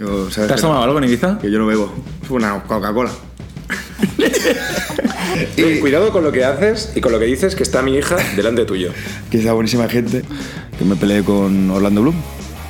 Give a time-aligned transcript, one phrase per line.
[0.00, 0.68] Yo, ¿sabes ¿Te has no?
[0.68, 1.38] tomado algo en Ibiza?
[1.38, 1.92] Que yo no bebo.
[2.30, 3.10] Una Coca-Cola.
[5.56, 8.16] Y cuidado con lo que haces y con lo que dices que está mi hija
[8.34, 8.92] delante tuyo.
[9.30, 10.24] Que es la buenísima gente.
[10.78, 12.16] Que me peleé con Orlando Bloom.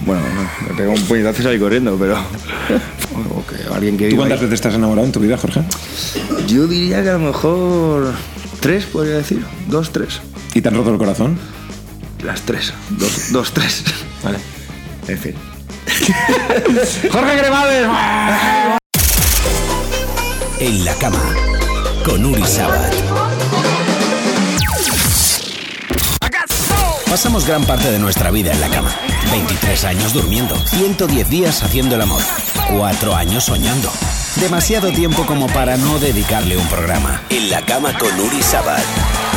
[0.05, 2.17] Bueno, no, me pegó un puñetazo y salí corriendo, pero.
[2.19, 5.63] o que alguien que ¿Tú cuántas veces te has enamorado en tu vida, Jorge?
[6.49, 8.13] Yo diría que a lo mejor.
[8.61, 9.45] Tres, podría decir.
[9.69, 10.21] Dos, tres.
[10.53, 11.39] ¿Y te han roto el corazón?
[12.25, 12.75] Las tres.
[12.91, 13.85] Dos, dos tres.
[14.23, 14.39] Vale.
[15.09, 15.35] En fin.
[17.13, 17.87] ¡Jorge Cremades!
[20.59, 21.35] En la cama
[22.05, 22.95] con Uri Sabat.
[27.09, 28.95] Pasamos gran parte de nuestra vida en la cama.
[29.33, 32.23] 23 años durmiendo, 110 días haciendo el amor,
[32.73, 33.91] 4 años soñando.
[34.37, 37.23] Demasiado tiempo como para no dedicarle un programa.
[37.31, 39.30] En la cama con Uri Sabat.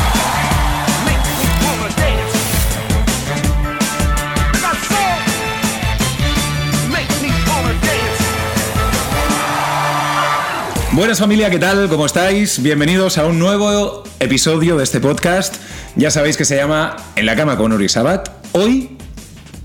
[10.94, 11.88] Buenas familia, ¿qué tal?
[11.88, 12.62] ¿Cómo estáis?
[12.62, 15.56] Bienvenidos a un nuevo episodio de este podcast.
[15.96, 18.28] Ya sabéis que se llama En la cama con Uri Sabat.
[18.52, 18.96] Hoy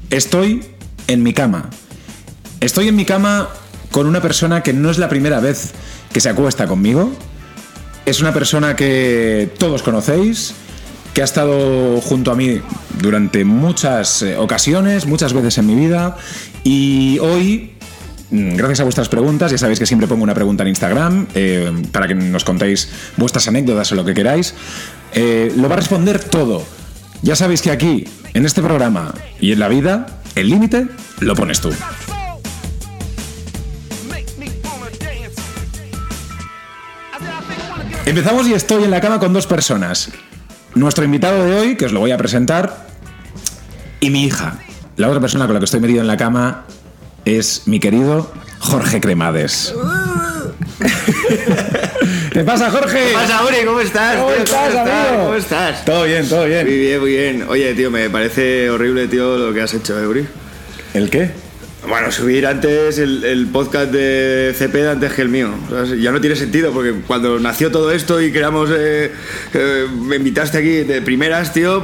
[0.09, 0.65] estoy
[1.05, 1.69] en mi cama.
[2.61, 3.47] Estoy en mi cama
[3.91, 5.73] con una persona que no es la primera vez
[6.11, 7.11] que se acuesta conmigo.
[8.07, 10.55] Es una persona que todos conocéis,
[11.13, 12.59] que ha estado junto a mí
[12.99, 16.17] durante muchas eh, ocasiones, muchas veces en mi vida.
[16.63, 17.75] Y hoy
[18.31, 22.07] Gracias a vuestras preguntas, ya sabéis que siempre pongo una pregunta en Instagram eh, para
[22.07, 24.53] que nos contéis vuestras anécdotas o lo que queráis.
[25.13, 26.63] Eh, lo va a responder todo.
[27.23, 30.87] Ya sabéis que aquí, en este programa y en la vida, el límite
[31.19, 31.71] lo pones tú.
[38.05, 40.11] Empezamos y estoy en la cama con dos personas.
[40.75, 42.87] Nuestro invitado de hoy, que os lo voy a presentar,
[43.99, 44.59] y mi hija.
[44.97, 46.65] La otra persona con la que estoy metido en la cama
[47.37, 49.73] es mi querido Jorge Cremades.
[52.31, 53.07] ¿Qué pasa, Jorge?
[53.09, 53.65] ¿Qué pasa, Uri?
[53.65, 54.15] ¿Cómo estás?
[54.17, 54.43] ¿Cómo tío?
[54.43, 55.23] estás, amigo?
[55.25, 55.85] ¿Cómo estás?
[55.85, 56.65] Todo bien, todo Muy bien.
[56.65, 57.45] bien, muy bien.
[57.49, 60.25] Oye, tío, me parece horrible, tío, lo que has hecho, ¿eh, Uri?
[60.93, 61.31] ¿El qué?
[61.87, 65.49] Bueno, subir antes el, el podcast de Cepeda antes que el mío.
[65.99, 68.69] Ya no tiene sentido, porque cuando nació todo esto y creamos.
[68.71, 69.11] eh,
[69.53, 71.83] eh, me invitaste aquí de primeras, tío.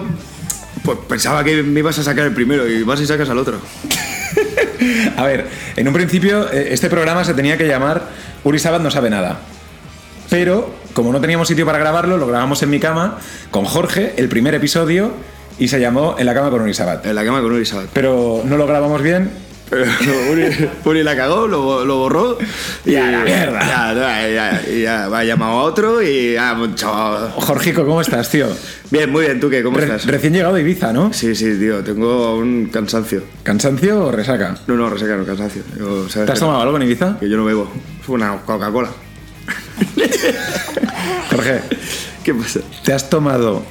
[0.84, 3.60] Pues pensaba que me ibas a sacar el primero y vas y sacas al otro.
[5.18, 8.04] A ver, en un principio eh, este programa se tenía que llamar
[8.44, 9.40] Uri Sabat no sabe nada.
[10.30, 13.20] Pero, como no teníamos sitio para grabarlo, lo grabamos en mi cama
[13.52, 15.14] con Jorge, el primer episodio,
[15.60, 17.06] y se llamó En la cama con Uri Sabat.
[17.06, 17.88] En la cama con Uri Sabat.
[17.94, 19.30] Pero no lo grabamos bien.
[19.70, 19.86] Pero
[20.32, 22.38] Uri, Uri la cagó, lo, lo borró.
[22.86, 23.60] Y a la mierda.
[23.62, 26.88] Ya, ya, ya, y ya, va, llamado a otro y ya, mucho.
[27.36, 28.48] Jorgico, ¿cómo estás, tío?
[28.92, 29.64] Bien, muy bien, ¿tú qué?
[29.64, 30.06] ¿Cómo Re- estás?
[30.06, 31.12] recién llegado de Ibiza, ¿no?
[31.14, 33.24] Sí, sí, tío, tengo un cansancio.
[33.44, 34.56] ¿Cansancio o resaca?
[34.68, 35.64] No, no, reseca, no, cansancio.
[35.78, 37.18] Yo, ¿sabes ¿Te has tomado algo en Ibiza?
[37.20, 37.72] Que yo no bebo.
[38.04, 38.90] Fue una Coca-Cola.
[41.32, 41.62] Jorge,
[42.24, 42.60] ¿Qué pasa?
[42.84, 43.64] ¿te has tomado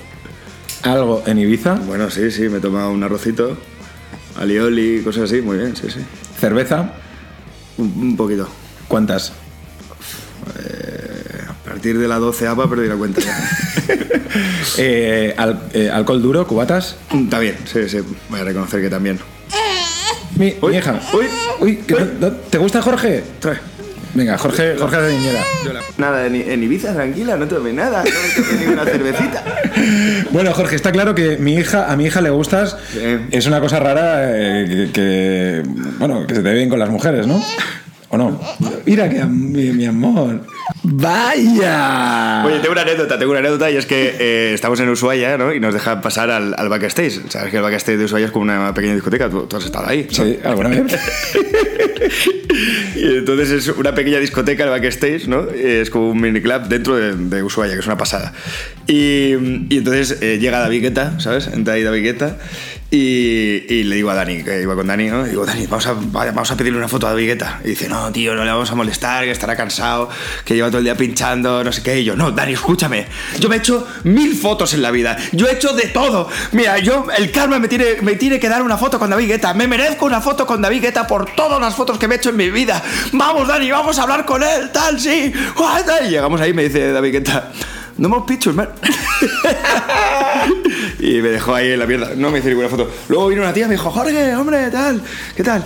[0.82, 1.74] algo en Ibiza?
[1.74, 3.56] Bueno, sí, sí, me he tomado un arrocito,
[4.36, 6.00] alioli, cosas así, muy bien, sí, sí.
[6.38, 6.92] ¿Cerveza?
[7.78, 8.48] Un, un poquito.
[8.88, 9.32] ¿Cuántas?
[11.48, 13.50] A partir de la 12 APA perdí la cuenta ya.
[14.78, 16.44] Eh, al- eh, ¿Alcohol duro?
[16.46, 16.96] ¿Cubatas?
[17.12, 19.20] Está bien, sí, sí, voy a reconocer que también.
[20.36, 21.00] Mi, Uy, mi hija.
[21.12, 21.26] uy,
[21.60, 22.00] Uy, ¿qué- uy.
[22.18, 23.22] no- ¿te gusta Jorge?
[23.38, 23.58] Trae.
[24.14, 25.40] Venga, Jorge, Jorge de Niñera.
[25.98, 29.42] Nada, en, en Ibiza, tranquila, no tomé nada, no tomé ni una cervecita.
[30.30, 32.76] Bueno, Jorge, está claro que mi hija, a mi hija le gustas.
[32.92, 32.98] Sí.
[33.30, 35.62] Es una cosa rara eh, que, que,
[35.98, 37.40] bueno, que se te ve bien con las mujeres, ¿no?
[38.14, 38.40] ¿O no?
[38.86, 40.40] Mira que mi, mi amor.
[40.84, 42.44] ¡Vaya!
[42.46, 45.52] Oye, tengo una anécdota, tengo una anécdota y es que eh, estamos en Ushuaia, ¿no?
[45.52, 47.22] Y nos dejan pasar al, al backstage.
[47.28, 49.88] Sabes que el backstage de Ushuaia es como una pequeña discoteca, tú, tú has estado
[49.88, 50.06] ahí.
[50.16, 50.24] ¿no?
[50.24, 50.96] Sí, alguna vez.
[52.94, 55.48] Y entonces es una pequeña discoteca, el backstage, ¿no?
[55.50, 58.32] Es como un miniclub dentro de, de Ushuaia, que es una pasada.
[58.86, 59.34] Y,
[59.68, 61.48] y entonces eh, llega David Guetta, ¿sabes?
[61.48, 62.38] Entra ahí David Guetta
[62.96, 65.24] y, le digo a Dani, que iba con Dani, ¿no?
[65.24, 67.60] Digo, Dani, vamos a, vamos a pedirle una foto a David Guetta.
[67.64, 70.08] Y dice, no, tío, no le vamos a molestar, que estará cansado,
[70.44, 72.00] que lleva todo el día pinchando, no sé qué.
[72.00, 73.06] Y yo, no, Dani, escúchame.
[73.40, 75.16] Yo me he hecho mil fotos en la vida.
[75.32, 76.28] Yo he hecho de todo.
[76.52, 79.54] Mira, yo, el karma me tiene, me tiene que dar una foto con David Guetta.
[79.54, 82.30] Me merezco una foto con David Guetta por todas las fotos que me he hecho
[82.30, 82.82] en mi vida.
[83.12, 85.32] Vamos, Dani, vamos a hablar con él, tal, sí.
[86.04, 87.50] Y llegamos ahí y me dice David Guetta,
[87.98, 88.68] no more pictures, man.
[91.04, 92.12] y me dejó ahí en la mierda.
[92.16, 92.90] No me hizo ninguna foto.
[93.08, 95.02] Luego vino una tía y me dijo, Jorge, hombre, tal,
[95.36, 95.62] ¿qué tal?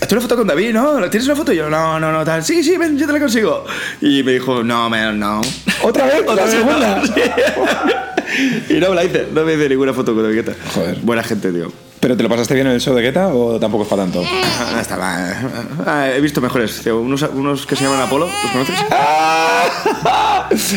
[0.00, 1.10] ¿Has una foto con David, no?
[1.10, 1.52] ¿Tienes una foto?
[1.52, 2.44] Y yo, no, no, no, tal.
[2.44, 3.64] Sí, sí, ven, yo te la consigo.
[4.00, 5.40] Y me dijo, no, man, no.
[5.82, 6.22] ¿Otra vez?
[6.26, 7.02] Otra ¿La vez, segunda?
[7.02, 7.02] no.
[8.28, 8.74] Sí.
[8.74, 10.52] y no me la hice, no me hice ninguna foto con David Guetta.
[10.74, 10.98] Joder.
[11.02, 11.72] Buena gente, tío.
[12.00, 14.22] ¿Pero te lo pasaste bien en el show de Guetta o tampoco es para tanto?
[14.24, 15.36] Ah, está mal.
[15.84, 16.80] Ah, he visto mejores.
[16.82, 17.00] tío.
[17.00, 18.76] Unos, unos que se llaman Apolo, ¿los conoces?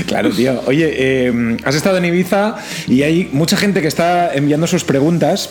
[0.08, 0.62] Claro, tío.
[0.68, 2.56] Oye, eh, has estado en Ibiza
[2.88, 5.50] y hay mucha gente que está enviando sus preguntas.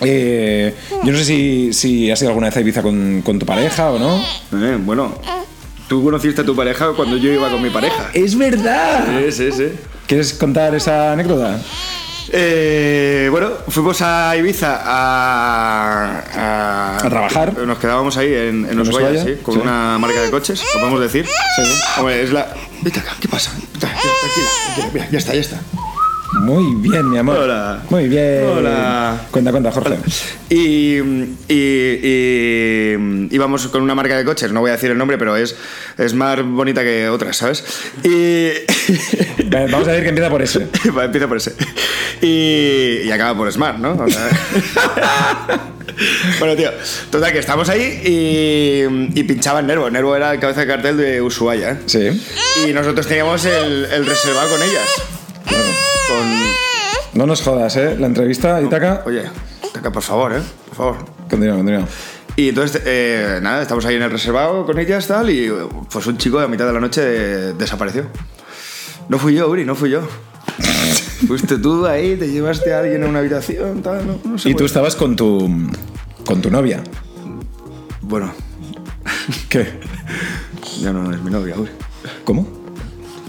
[0.00, 0.74] Eh,
[1.04, 3.90] yo no sé si, si has ido alguna vez a Ibiza con, con tu pareja
[3.90, 4.16] o no.
[4.52, 5.14] Eh, bueno,
[5.88, 8.10] tú conociste a tu pareja cuando yo iba con mi pareja.
[8.14, 9.04] ¡Es verdad!
[9.26, 9.66] Sí, sí, sí.
[10.06, 11.60] ¿Quieres contar esa anécdota?
[12.34, 17.58] Eh, bueno, fuimos a Ibiza a, a, ¿A trabajar?
[17.58, 19.22] Nos quedábamos ahí en, en Ushuaia?
[19.22, 19.60] sí, con Sí.
[19.60, 21.26] una marca de coches, ¿lo podemos decir?
[21.26, 21.62] Sí.
[21.98, 22.46] Hombre, es la.
[22.80, 23.50] Vete acá, ¿qué pasa?
[23.78, 25.60] Tranquila, tranquila, mira, ya está, ya está.
[26.40, 27.36] Muy bien, mi amor.
[27.36, 27.82] Hola.
[27.90, 28.44] Muy bien.
[28.44, 29.20] Hola.
[29.30, 29.96] Cuenta, cuenta, Jorge.
[30.48, 35.18] Y, y- y- íbamos con una marca de coches, no voy a decir el nombre,
[35.18, 35.54] pero es,
[35.98, 37.64] es más bonita que otras, ¿sabes?
[38.02, 38.48] Y.
[39.50, 40.66] Vamos a decir que empieza por ese.
[40.96, 41.54] Va, empieza por ese.
[42.22, 43.92] Y, y acaba por Smart, ¿no?
[43.92, 44.28] O sea-
[46.38, 46.70] bueno, tío,
[47.10, 49.90] total, que estamos ahí y, y pinchaba el Nervo.
[49.90, 51.72] Nervo era el cabeza de cartel de Ushuaia.
[51.72, 51.78] ¿eh?
[51.86, 52.22] Sí.
[52.66, 54.88] Y nosotros teníamos el, el reservado con ellas.
[55.48, 55.91] Con.
[57.14, 57.96] No nos jodas, ¿eh?
[57.98, 59.02] La entrevista, Itaca.
[59.04, 59.24] Oye,
[59.72, 60.42] Taka, por favor, ¿eh?
[60.68, 60.96] Por favor.
[61.28, 61.86] Continúa, continúa.
[62.36, 65.52] Y entonces, eh, nada, estamos ahí en el reservado con ellas tal, y
[65.90, 68.06] pues un chico a mitad de la noche desapareció.
[69.08, 70.00] No fui yo, Uri, no fui yo.
[71.26, 74.48] Fuiste tú ahí, te llevaste a alguien a una habitación, tal, no, no sé.
[74.48, 75.50] Y tú estabas con tu.
[76.24, 76.82] con tu novia.
[78.00, 78.32] Bueno,
[79.48, 79.66] ¿Qué?
[80.80, 81.70] ya no es mi novia, Uri.
[82.24, 82.46] ¿Cómo?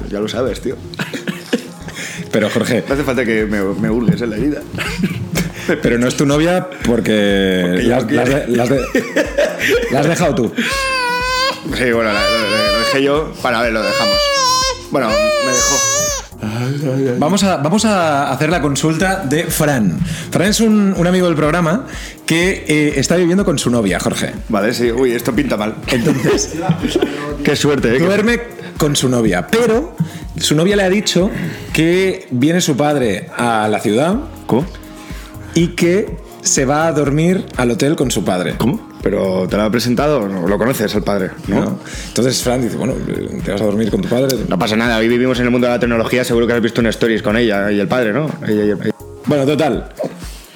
[0.10, 0.76] Ya lo sabes, tío.
[2.34, 4.62] Pero Jorge, No hace falta que me, me hurgues en la herida.
[5.82, 8.82] pero no es tu novia porque, Porque la, has- la has de- la has de-
[9.92, 10.52] la has dejado tú.
[10.58, 13.32] Sí, bueno, la- lo, dejé yo.
[13.42, 14.18] Para ver, lo dejamos.
[14.92, 15.76] Bueno, me dejó.
[17.20, 19.98] Vamos a, vamos a hacer la consulta de Fran.
[20.32, 21.86] Fran es un, un amigo del programa
[22.26, 24.34] que eh, está viviendo con su novia, Jorge.
[24.50, 24.92] Vale, sí.
[24.92, 25.76] Uy, esto pinta mal.
[25.88, 26.54] Entonces,
[27.44, 28.00] Qué suerte, ¿eh?
[28.00, 28.40] Duerme
[28.78, 29.96] con su novia, pero
[30.38, 31.30] su novia le ha dicho
[31.74, 34.16] que viene su padre a la ciudad
[34.46, 34.66] ¿Cómo?
[35.54, 38.56] y que se va a dormir al hotel con su padre.
[38.58, 38.92] ¿Cómo?
[39.02, 40.28] ¿Pero te lo ha presentado?
[40.28, 40.48] ¿No?
[40.48, 41.32] ¿Lo conoces, el padre?
[41.48, 41.62] ¿no?
[41.62, 41.80] ¿no?
[42.08, 42.94] Entonces Fran dice, bueno,
[43.44, 44.38] te vas a dormir con tu padre.
[44.48, 46.82] No pasa nada, hoy vivimos en el mundo de la tecnología, seguro que has visto
[46.82, 48.30] en stories con ella y el padre, ¿no?
[48.48, 48.76] Ella
[49.26, 49.90] Bueno, total.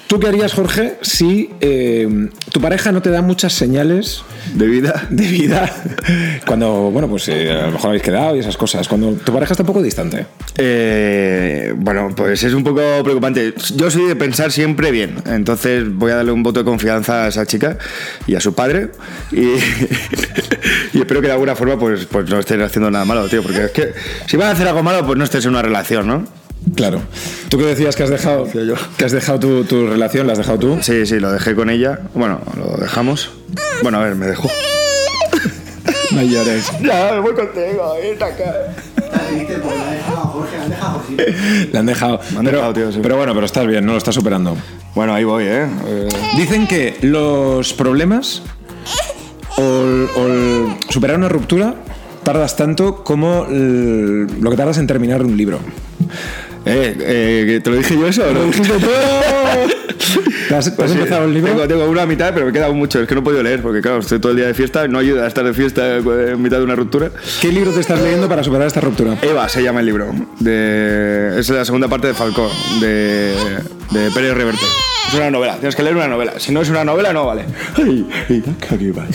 [0.08, 2.08] ¿Tú qué harías, Jorge, si eh,
[2.50, 4.24] tu pareja no te da muchas señales
[4.54, 5.06] De vida.
[5.10, 5.70] de vida?
[6.46, 8.88] Cuando, bueno, pues eh, a lo mejor habéis quedado y esas cosas.
[8.88, 10.24] Cuando tu pareja está un poco distante.
[10.56, 13.52] Eh, bueno, pues es un poco preocupante.
[13.76, 17.28] Yo soy de pensar siempre bien, entonces voy a darle un voto de confianza a
[17.28, 17.76] esa chica
[18.26, 18.92] y a su padre
[19.30, 19.42] y,
[20.94, 23.66] y espero que de alguna forma pues, pues no estén haciendo nada malo, tío, porque
[23.66, 23.92] es que
[24.26, 26.47] si van a hacer algo malo pues no estés en una relación, ¿no?
[26.74, 27.00] Claro.
[27.48, 28.46] ¿Tú qué decías que has dejado?
[28.96, 30.78] Que has dejado tu, tu relación, la has dejado tú.
[30.82, 33.30] Sí, sí, lo dejé con ella, bueno, lo dejamos.
[33.82, 34.48] Bueno, a ver, me dejó.
[36.10, 36.64] No llores.
[36.80, 38.54] Ya, me voy contigo, ven acá.
[39.12, 39.36] La han
[39.94, 41.16] dejado, Jorge, la han dejado así.
[41.70, 42.20] Le han dejado.
[42.32, 43.00] Me han pero, dejado, tío, sí.
[43.02, 44.56] pero bueno, pero estás bien, no lo estás superando.
[44.94, 45.66] Bueno, ahí voy, ¿eh?
[45.86, 46.08] Eh,
[46.38, 48.40] Dicen que los problemas
[49.58, 49.84] o,
[50.88, 51.74] superar una ruptura
[52.24, 55.58] tardas tanto como el- lo que tardas en terminar un libro.
[56.68, 58.50] Eh, eh, ¿Te lo dije yo eso o no?
[60.48, 61.52] ¿Te has, te has Pues sí, empezado el libro?
[61.52, 63.00] Tengo, tengo una mitad, pero me queda mucho.
[63.00, 64.98] Es que no he podido leer, porque claro, estoy todo el día de fiesta, no
[64.98, 67.10] ayuda a estar de fiesta en mitad de una ruptura.
[67.40, 69.16] ¿Qué libro te estás leyendo para superar esta ruptura?
[69.22, 70.12] Eva se llama el libro.
[70.40, 72.50] De, es la segunda parte de Falcó,
[72.80, 73.34] de,
[73.90, 74.66] de Pérez Reverte.
[75.08, 76.34] Es una novela, tienes que leer una novela.
[76.38, 77.46] Si no es una novela, no vale.
[77.76, 78.42] Ay, ay,
[78.90, 79.08] vale.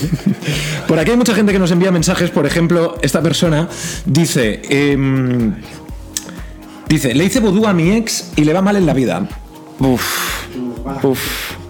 [0.88, 2.32] Por aquí hay mucha gente que nos envía mensajes.
[2.32, 3.70] Por ejemplo, esta persona
[4.06, 5.54] dice: em,
[6.94, 9.28] Dice, le hice vudú a mi ex y le va mal en la vida.
[9.80, 11.62] Uf.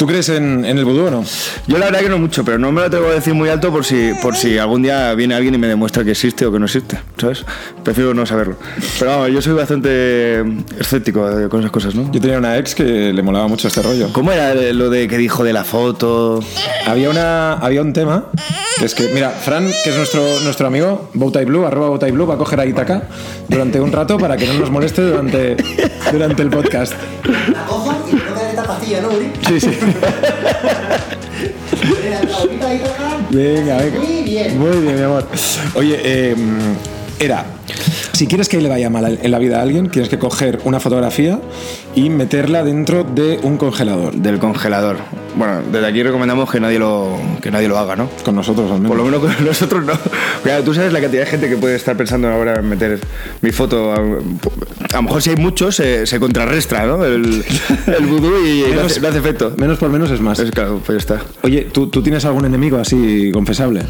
[0.00, 1.22] ¿Tú crees en, en el vudú o no?
[1.66, 3.70] Yo la verdad que no mucho, pero no me lo tengo que decir muy alto
[3.70, 6.58] por si, por si algún día viene alguien y me demuestra que existe o que
[6.58, 7.44] no existe, ¿sabes?
[7.84, 8.56] Prefiero no saberlo.
[8.98, 10.40] Pero vamos, yo soy bastante
[10.78, 12.10] escéptico con esas cosas, ¿no?
[12.10, 14.10] Yo tenía una ex que le molaba mucho este rollo.
[14.14, 16.40] ¿Cómo era lo de que dijo de la foto?
[16.86, 18.24] Había, una, había un tema
[18.78, 22.26] que es que, mira, Fran, que es nuestro, nuestro amigo, Bowtie Blue, arroba Bowtie Blue,
[22.26, 23.02] va a coger a Itaca
[23.48, 25.58] durante un rato para que no nos moleste durante,
[26.10, 26.94] durante el podcast.
[28.60, 29.32] Esta pastilla, ¿no, Uri?
[29.48, 29.78] Sí, sí.
[32.34, 33.16] Ahorita ahí toca.
[33.30, 33.98] Venga, venga.
[34.00, 34.58] Muy bien.
[34.58, 35.26] Muy bien, mi amor.
[35.74, 36.36] Oye, eh,
[37.18, 37.46] era.
[38.20, 40.78] Si quieres que le vaya mal en la vida a alguien, tienes que coger una
[40.78, 41.40] fotografía
[41.94, 44.12] y meterla dentro de un congelador.
[44.12, 44.98] Del congelador.
[45.36, 48.10] Bueno, desde aquí recomendamos que nadie lo, que nadie lo haga, ¿no?
[48.22, 48.88] Con nosotros, al menos.
[48.88, 49.94] Por lo menos con nosotros no.
[50.42, 53.00] Claro, tú sabes la cantidad de gente que puede estar pensando ahora en meter
[53.40, 53.90] mi foto.
[53.90, 57.02] A, a lo mejor si hay muchos, se, se contrarrestra, ¿no?
[57.02, 57.42] El,
[57.86, 59.54] el vudú y no hace, no hace efecto.
[59.56, 60.38] Menos por menos es más.
[60.40, 61.24] Es claro, pues ya está.
[61.42, 63.80] Oye, ¿tú, ¿tú tienes algún enemigo así confesable?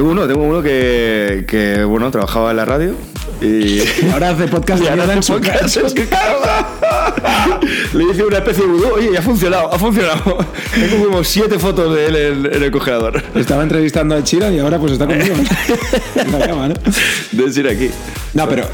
[0.00, 2.94] Tengo uno, tengo uno que, que bueno, trabajaba en la radio
[3.42, 3.80] y
[4.14, 5.80] Ahora hace podcast Y de ahora mierda en hace su podcast, casa.
[5.86, 6.38] es que claro.
[7.92, 10.38] Le hice una especie de vudú, oye, ha funcionado, ha funcionado.
[10.74, 13.22] Tengo como siete fotos de él en, en el congelador.
[13.34, 15.34] Estaba entrevistando a Chira y ahora pues está conmigo.
[16.14, 16.74] En la cama, ¿no?
[17.32, 17.90] Debes ir aquí.
[18.32, 18.64] No, pero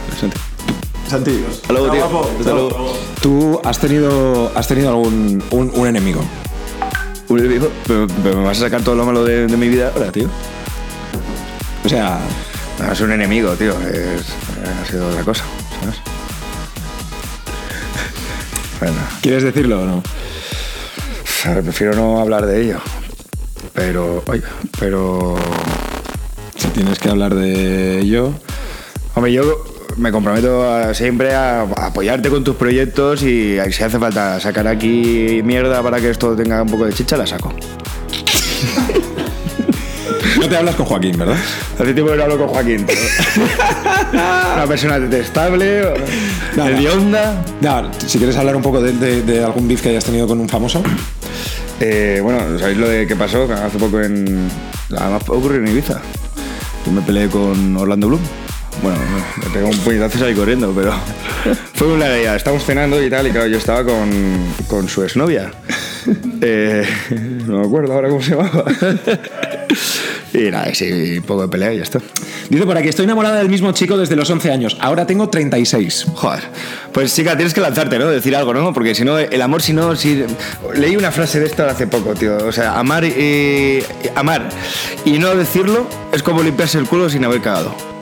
[1.11, 2.05] Santi, hasta luego, tío.
[2.39, 2.99] Hasta luego.
[3.21, 6.21] tú has tenido, has tenido algún un, un enemigo.
[7.29, 7.69] Un enemigo,
[8.23, 10.29] me vas a sacar todo lo malo de, de mi vida ahora, tío.
[11.87, 12.19] O sea,
[12.81, 13.73] No, es un enemigo, tío.
[13.81, 14.25] Es,
[14.83, 15.45] ha sido otra cosa,
[15.81, 15.97] ¿sabes?
[18.81, 20.03] Bueno, ¿quieres decirlo o no?
[21.63, 22.81] prefiero no hablar de ello.
[23.73, 24.23] Pero,
[24.81, 25.37] pero
[26.57, 28.33] Si tienes que hablar de ello.
[29.15, 29.65] Hombre, yo
[29.97, 34.67] me comprometo a- siempre a, a apoyarte con tus proyectos y si hace falta sacar
[34.67, 37.55] aquí mierda para que esto tenga un poco de chicha, la saco.
[40.41, 41.37] No te hablas con Joaquín, ¿verdad?
[41.79, 42.87] Hace tiempo que no hablo con Joaquín.
[44.13, 45.83] Una persona detestable,
[46.57, 47.43] No, hedionda.
[47.61, 50.41] No, si quieres hablar un poco de, de- de algún beef que hayas tenido con
[50.41, 50.83] un famoso.
[51.81, 54.49] Eh, bueno, ¿sabéis lo de qué pasó hace poco en...
[54.97, 56.01] Además ocurrió en Ibiza.
[56.87, 58.23] Yo me peleé con Orlando Bloom.
[58.83, 58.99] Bueno,
[59.43, 60.93] me pegó un puñetazo salí corriendo, pero
[61.75, 62.37] fue una realidad.
[62.37, 64.11] Estábamos cenando y tal, y claro, yo estaba con,
[64.69, 65.51] con su exnovia.
[66.41, 66.87] Eh,
[67.47, 68.65] no me acuerdo ahora cómo se llamaba.
[70.33, 72.01] Y nada, sí, poco de pelea y ya está.
[72.49, 74.77] Dice por aquí, estoy enamorada del mismo chico desde los 11 años.
[74.81, 76.07] Ahora tengo 36.
[76.15, 76.43] Joder,
[76.93, 78.07] pues chica, tienes que lanzarte, ¿no?
[78.09, 78.73] Decir algo, ¿no?
[78.73, 80.25] Porque si no, el amor, si no, si...
[80.75, 82.37] Leí una frase de esta hace poco, tío.
[82.47, 83.05] O sea, amar.
[84.15, 84.49] Amar
[85.05, 87.96] y no decirlo es como limpiarse el culo sin haber cagado.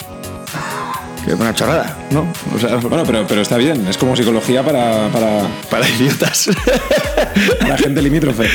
[1.25, 2.27] Que es una chorrada, ¿no?
[2.55, 3.87] O sea, Bueno, pero, pero está bien.
[3.89, 6.51] Es como psicología para, para, para idiotas.
[7.61, 8.47] para gente limítrofe.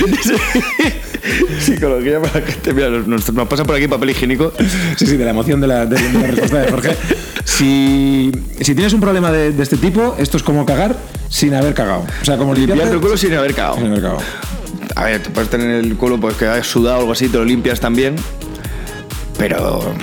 [1.60, 2.74] Psicología para gente.
[2.74, 4.54] Mira, nos, nos- pasa por aquí papel higiénico.
[4.98, 6.96] Sí, sí, de la emoción de la, de la respuesta de Jorge.
[7.44, 10.96] Si, si tienes un problema de, de este tipo, esto es como cagar
[11.30, 12.06] sin haber cagado.
[12.22, 13.76] O sea, como limpiarte el culo sin haber cagado.
[13.78, 14.20] sin haber cagado.
[14.96, 17.38] A ver, tú puedes tener el culo pues que hayas sudado o algo así, te
[17.38, 18.16] lo limpias también.
[19.38, 19.94] Pero.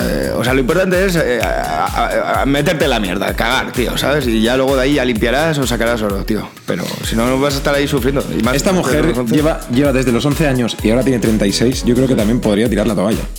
[0.00, 3.72] eh, o sea, lo importante es eh, a- a- a meterte en la mierda, cagar,
[3.72, 4.26] tío, ¿sabes?
[4.26, 6.48] Y ya luego de ahí ya limpiarás o sacarás oro, tío.
[6.66, 8.24] Pero si no, no vas a estar ahí sufriendo.
[8.38, 9.34] Y más Esta mujer los 11.
[9.36, 11.84] lleva, lleva desde los 11 años y ahora tiene 36.
[11.84, 13.20] Yo creo que también podría tirar la toalla.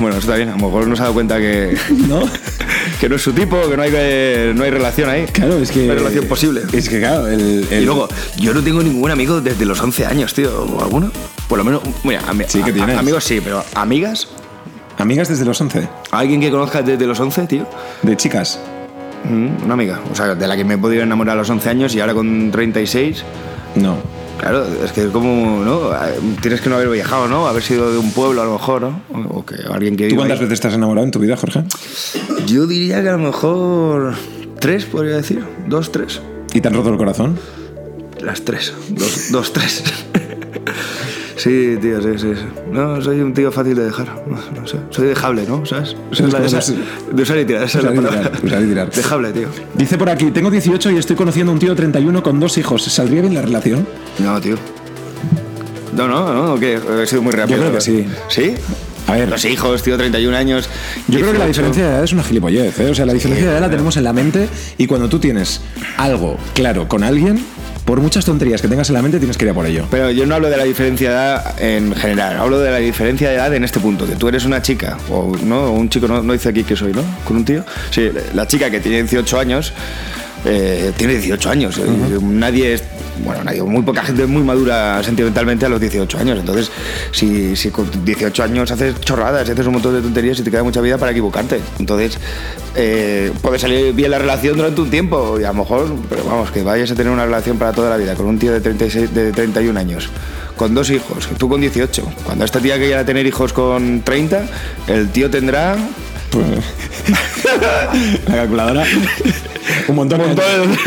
[0.00, 0.48] Bueno, eso está bien.
[0.48, 1.76] A lo mejor no se ha dado cuenta que.
[2.08, 2.20] ¿No?
[3.00, 5.26] que no es su tipo, que no hay, que- no hay relación ahí.
[5.32, 5.84] Claro, es que.
[5.86, 6.62] No hay relación posible.
[6.72, 7.66] Es que, claro, el.
[7.70, 10.50] el- Y luego, yo no tengo ningún amigo desde los 11 años, tío.
[10.64, 11.12] ¿O alguno?
[11.48, 12.98] Por lo menos, mira, ami- Sí que a- tienes.
[12.98, 14.26] amigos sí, pero amigas.
[14.98, 15.88] Amigas desde los 11.
[16.10, 17.66] ¿Alguien que conozcas desde los 11, tío?
[18.02, 18.58] De chicas.
[19.24, 20.00] Mm, Una amiga.
[20.10, 22.14] O sea, de la que me he podido enamorar a los 11 años y ahora
[22.14, 23.22] con 36.
[23.76, 23.96] No.
[24.38, 25.90] Claro, es que es como, ¿no?
[26.42, 27.46] Tienes que no haber viajado, ¿no?
[27.46, 29.00] Haber sido de un pueblo a lo mejor, ¿no?
[29.30, 30.44] O que alguien que ¿Tú cuántas ahí.
[30.44, 31.64] veces estás enamorado en tu vida, Jorge?
[32.46, 34.14] Yo diría que a lo mejor
[34.60, 35.42] tres, podría decir.
[35.66, 36.20] Dos, tres.
[36.52, 37.38] ¿Y te han roto el corazón?
[38.20, 38.74] Las tres.
[38.90, 39.82] Dos, dos tres.
[41.36, 42.46] Sí, tío, sí, sí, sí.
[42.72, 44.06] No, soy un tío fácil de dejar.
[44.26, 44.78] No, no sé.
[44.90, 45.66] Soy dejable, ¿no?
[45.66, 45.94] ¿Sabes?
[46.10, 46.72] Esa es la- esa-
[47.12, 47.62] de usar y tirar.
[47.64, 48.90] Esa Usar es la tirar, usar y tirar.
[48.90, 49.48] Dejable, tío.
[49.74, 52.56] Dice por aquí, tengo 18 y estoy conociendo a un tío de 31 con dos
[52.56, 52.82] hijos.
[52.84, 53.86] ¿Saldría bien la relación?
[54.18, 54.56] No, tío.
[55.94, 57.58] No, no, no, que he sido muy rápido.
[57.58, 58.06] Yo creo que sí.
[58.28, 58.54] ¿Sí?
[59.06, 59.28] A ver.
[59.28, 60.68] Los hijos, tío, 31 años.
[61.08, 61.48] Yo creo que la 18.
[61.48, 62.90] diferencia de edad es una gilipollez, ¿eh?
[62.90, 65.60] O sea, la diferencia de edad la tenemos en la mente y cuando tú tienes
[65.96, 67.38] algo claro con alguien,
[67.86, 69.86] por muchas tonterías que tengas en la mente, tienes que ir a por ello.
[69.90, 73.30] Pero yo no hablo de la diferencia de edad en general, hablo de la diferencia
[73.30, 76.06] de edad en este punto, que tú eres una chica, o no, o un chico,
[76.08, 77.02] no, no dice aquí que soy, ¿no?
[77.24, 77.64] Con un tío.
[77.90, 79.72] Sí, la chica que tiene 18 años,
[80.44, 81.78] eh, tiene 18 años.
[81.78, 82.82] eh, Nadie es,
[83.24, 86.38] bueno, nadie, muy poca gente es muy madura sentimentalmente a los 18 años.
[86.38, 86.70] Entonces,
[87.12, 90.62] si, si con 18 años haces chorradas, haces un montón de tonterías y te queda
[90.62, 91.60] mucha vida para equivocarte.
[91.78, 92.18] Entonces,
[92.74, 96.50] eh, puede salir bien la relación durante un tiempo y a lo mejor, pero vamos,
[96.50, 99.14] que vayas a tener una relación para toda la vida con un tío de, 36,
[99.14, 100.10] de 31 años.
[100.56, 102.02] Con dos hijos, tú con 18.
[102.24, 104.46] Cuando esta tía quiera tener hijos con 30,
[104.86, 105.76] el tío tendrá
[106.30, 106.46] Pues,
[108.28, 108.84] la calculadora.
[109.88, 110.76] Un montón, Un de montón.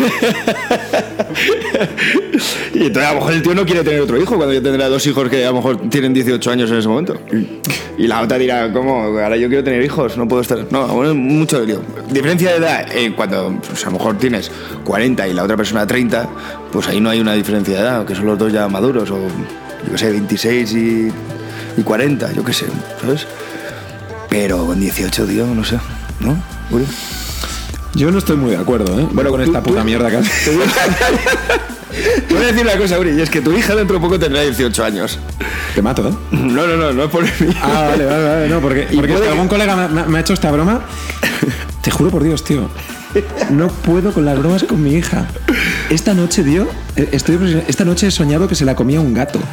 [2.74, 4.88] y entonces a lo mejor el tío no quiere tener otro hijo cuando yo tendrá
[4.88, 7.19] dos hijos que a lo mejor tienen 18 años en ese momento.
[7.98, 9.03] Y la otra dirá, ¿cómo?
[9.03, 10.65] Ahora yo quiero tener hijos, no puedo estar.
[10.71, 11.81] No, bueno, mucho lío.
[12.09, 14.51] Diferencia de edad, eh, cuando pues, a lo mejor tienes
[14.86, 16.29] 40 y la otra persona 30,
[16.71, 19.17] pues ahí no hay una diferencia de edad, que son los dos ya maduros, o
[19.19, 21.12] yo qué sé, 26 y,
[21.77, 22.65] y 40, yo qué sé,
[23.01, 23.27] ¿sabes?
[24.29, 25.77] Pero con 18, tío, no sé,
[26.21, 26.38] ¿no?
[27.96, 29.08] Yo no estoy muy de acuerdo, ¿eh?
[29.12, 30.17] Bueno, con tú- esta puta tú- mierda que.
[32.27, 34.19] Te voy a decir una cosa, Uri, y es que tu hija dentro de poco
[34.19, 35.17] tendrá 18 años.
[35.74, 36.13] Te mato, ¿eh?
[36.31, 37.29] No, no, no, no es por mí.
[37.62, 38.48] Ah, vale, vale, vale.
[38.50, 40.81] No, porque, Y porque puede algún colega me, ha hecho esta broma.
[41.81, 42.69] Te juro por Dios, tío.
[43.50, 45.25] No puedo con las bromas con mi hija.
[45.89, 49.39] Esta noche, tío, eh, estoy esta noche he soñado que se la comía un gato.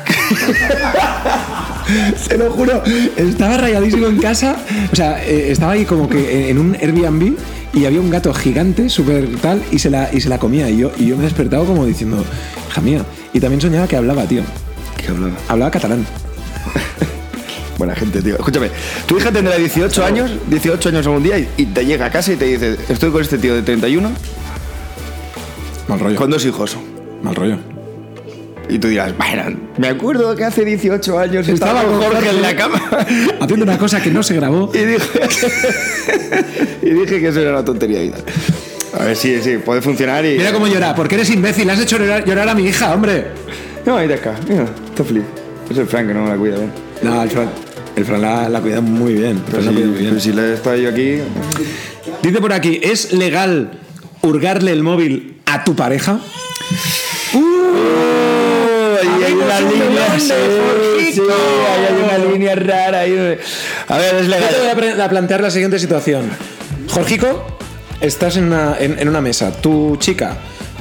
[2.28, 2.82] Se lo juro.
[3.16, 4.56] Estaba rayadísimo en casa.
[4.92, 7.36] O sea, eh, estaba ahí como que en un Airbnb
[7.76, 10.70] y había un gato gigante, súper tal, y se, la, y se la comía.
[10.70, 12.24] Y yo, y yo me he despertado como diciendo,
[12.70, 13.04] hija mía.
[13.34, 14.42] Y también soñaba que hablaba, tío.
[14.96, 15.34] ¿Qué hablaba?
[15.46, 16.06] Hablaba catalán.
[17.78, 18.36] Buena gente, tío.
[18.36, 18.70] Escúchame,
[19.04, 22.36] tu hija tendrá 18 años, 18 años algún día y, te llega a casa y
[22.36, 24.10] te dice, estoy con este tío de 31
[25.86, 26.16] Mal rollo.
[26.16, 26.78] con dos hijos.
[27.22, 27.75] Mal rollo.
[28.68, 32.56] Y tú dirás, bueno, me acuerdo que hace 18 años estaba, con Jorge en la
[32.56, 32.82] cama.
[33.40, 34.70] haciendo una cosa que no se grabó.
[34.74, 35.20] Y dije,
[36.82, 38.24] y dije que eso era una tontería y tal.
[38.98, 40.38] A ver, sí, sí, puede funcionar y...
[40.38, 43.26] Mira cómo llora, porque eres imbécil, has hecho llorar, llorar a mi hija, hombre.
[43.84, 45.24] No, ahí acá, mira, está feliz.
[45.70, 46.72] Es el Frank que no la cuida bien.
[47.02, 47.50] No, el Fran,
[47.94, 49.42] el Fran la, la cuida muy bien.
[49.50, 50.08] Pero si, muy bien.
[50.08, 51.18] pero si le estoy yo aquí...
[52.22, 53.78] Dice por aquí, ¿es legal
[54.22, 56.18] hurgarle el móvil a tu pareja?
[57.32, 58.15] hay
[59.46, 63.00] una línea, sí, sí, hay una línea rara.
[63.00, 63.38] ahí.
[63.88, 65.00] A ver, es Yo te voy legal.
[65.00, 66.28] a, plantear la siguiente situación.
[66.90, 67.46] Jorgico,
[68.00, 70.36] estás en una, en- en una mesa, tu chica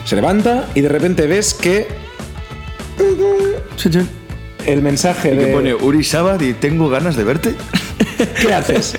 [0.06, 1.88] se levanta y de repente ves que
[4.66, 5.54] el mensaje Que de...
[5.54, 7.56] pone Uri Sabat y tengo ganas de verte.
[8.42, 8.96] ¿Qué haces?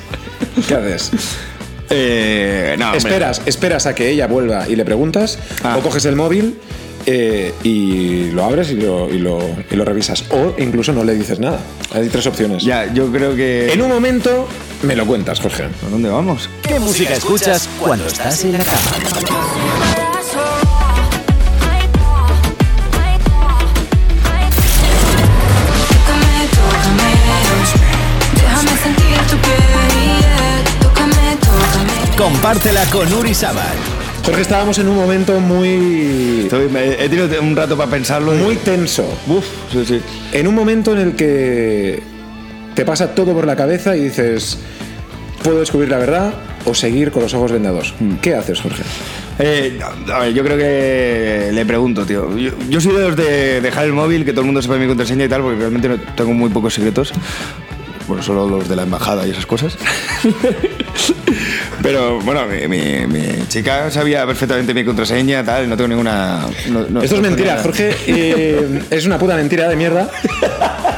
[0.69, 1.11] ¿Qué haces?
[1.91, 2.95] Eh, no.
[2.95, 5.77] Esperas, esperas a que ella vuelva y le preguntas, Ah.
[5.79, 6.59] o coges el móvil
[7.07, 9.39] eh, y lo abres y lo, y, lo,
[9.71, 10.25] y lo revisas.
[10.31, 11.61] O incluso no le dices nada.
[11.93, 12.63] Hay tres opciones.
[12.65, 13.73] Ya, yo creo que.
[13.73, 14.49] En un momento
[14.83, 15.65] me lo cuentas, Jorge.
[15.65, 16.51] ¿A dónde vamos?
[16.63, 18.91] ¿Qué música escuchas cuando estás en la cama?
[25.97, 27.11] Tócame, tócame,
[28.35, 29.63] déjame sentir tu piel.
[30.81, 32.17] Tócame, tócame.
[32.17, 33.96] Compártela con Uri Sabat.
[34.27, 38.35] Jorge, estábamos en un momento muy, Estoy- he tenido un rato para pensarlo.
[38.35, 39.05] y- muy tenso.
[39.29, 40.01] Uf, sí, sí.
[40.33, 42.03] En un momento en el que
[42.75, 44.59] te pasa todo por la cabeza y dices,
[45.45, 46.35] puedo descubrir la verdad
[46.65, 47.95] o seguir con los ojos vendados.
[48.21, 48.83] ¿Qué haces, Jorge?
[49.39, 49.79] Eh,
[50.13, 52.37] a ver, yo creo que le pregunto, tío.
[52.37, 54.89] Yo, yo soy de los de dejar el móvil, que todo el mundo sepa mi
[54.89, 57.13] contraseña y tal, porque realmente no- tengo muy pocos secretos.
[58.09, 59.77] Bueno, solo los de la embajada y esas cosas.
[61.87, 66.41] Pero bueno, mi, mi- mi chica sabía perfectamente mi contraseña, tal, no tengo ninguna.
[66.69, 67.95] no- no- Esto es no mentira, Jorge.
[68.09, 70.11] eh, es una puta mentira de mierda.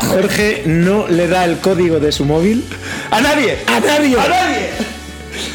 [0.00, 2.64] Jorge no le da el código de su móvil
[3.10, 3.58] ¡A nadie!
[3.66, 4.16] a nadie.
[4.18, 4.70] ¡A nadie!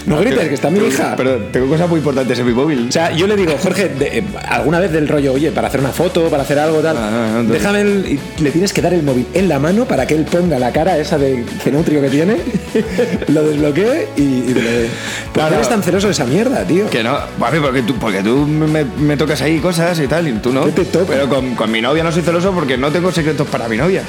[0.05, 1.13] No grites, que está mi hija.
[1.15, 2.87] Pero tengo cosas muy importantes en mi móvil.
[2.89, 5.79] O sea, yo le digo, Jorge, de- eh, alguna vez del rollo, oye, para hacer
[5.79, 8.81] una foto, para hacer algo tal, Ah, no, no, entonces- déjame el, le tienes que
[8.81, 12.01] dar el móvil en la mano para que él ponga la cara esa de cenutrio
[12.01, 12.37] que tiene,
[13.29, 14.89] lo desbloquee y, dé.
[15.33, 16.89] ¿Por qué eres tan celoso de esa mierda, tío?
[16.89, 20.51] Que no, porque tú, porque tú me, me tocas ahí cosas y tal, y tú
[20.51, 20.65] no.
[21.07, 24.03] Pero con, con mi novia no soy celoso porque no tengo secretos para mi novia.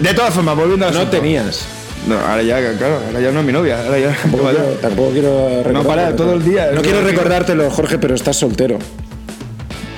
[0.00, 1.66] De todas formas, volviendo a No tenías.
[2.06, 3.84] No, ahora ya, claro, ahora ya no es mi novia.
[3.84, 4.16] Ahora ya.
[4.22, 5.84] Tampoco quiero, tampoco quiero recordártelo.
[5.84, 8.78] para todo el día, No quiero recordártelo, Jorge, pero estás soltero.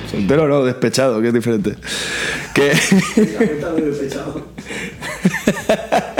[0.09, 1.75] Soltero no, despechado, que es diferente.
[2.53, 2.73] Que.
[3.85, 4.47] Despechado.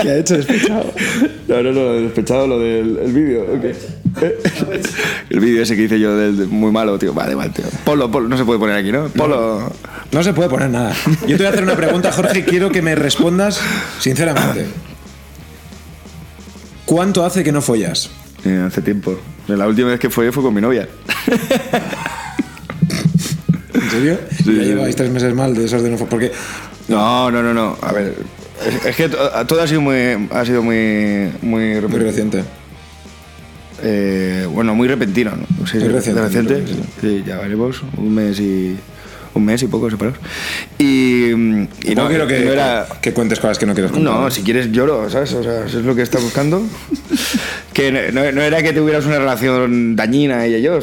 [0.01, 0.93] ¿Qué ha hecho despechado?
[1.47, 3.41] No, no, no, despechado lo del el vídeo.
[3.43, 4.23] ok.
[5.29, 7.13] El vídeo ese que hice yo del, muy malo, tío.
[7.13, 7.65] Vale, vale, tío.
[7.83, 9.07] Polo, polo, no se puede poner aquí, ¿no?
[9.09, 9.71] Polo.
[10.11, 10.93] No se puede poner nada.
[11.27, 13.59] Yo te voy a hacer una pregunta, Jorge, quiero que me respondas
[13.99, 14.67] sinceramente.
[16.89, 18.09] ¿Cuánto hace que no follas?
[18.43, 19.15] Eh, hace tiempo.
[19.47, 20.87] La última vez que fue fue con mi novia.
[23.73, 24.19] ¿En serio?
[24.43, 26.31] Sí, ya lleváis tres meses mal de esos de no fo- Porque
[26.87, 27.77] No, no, no, no.
[27.81, 28.15] A ver,
[28.85, 32.43] es, que to- todo ha sido muy, ha sido muy, muy, muy reciente.
[33.83, 35.67] Eh, bueno, muy repentino, ¿no?
[35.67, 36.53] Sí, Muy reciente, de reciente.
[36.55, 36.89] muy reciente.
[37.01, 37.83] Sí, ya veremos.
[37.97, 38.75] Un mes y
[39.39, 40.19] un mes y poco separados.
[40.77, 42.87] Y, y no, quiero que, no era...
[43.01, 44.13] que cuentes cosas que no quieres contar.
[44.13, 45.33] No, si quieres lloro, ¿sabes?
[45.33, 46.61] O sea, eso es lo que está buscando.
[47.73, 50.79] que no, no era que tuvieras una relación dañina ella y yo,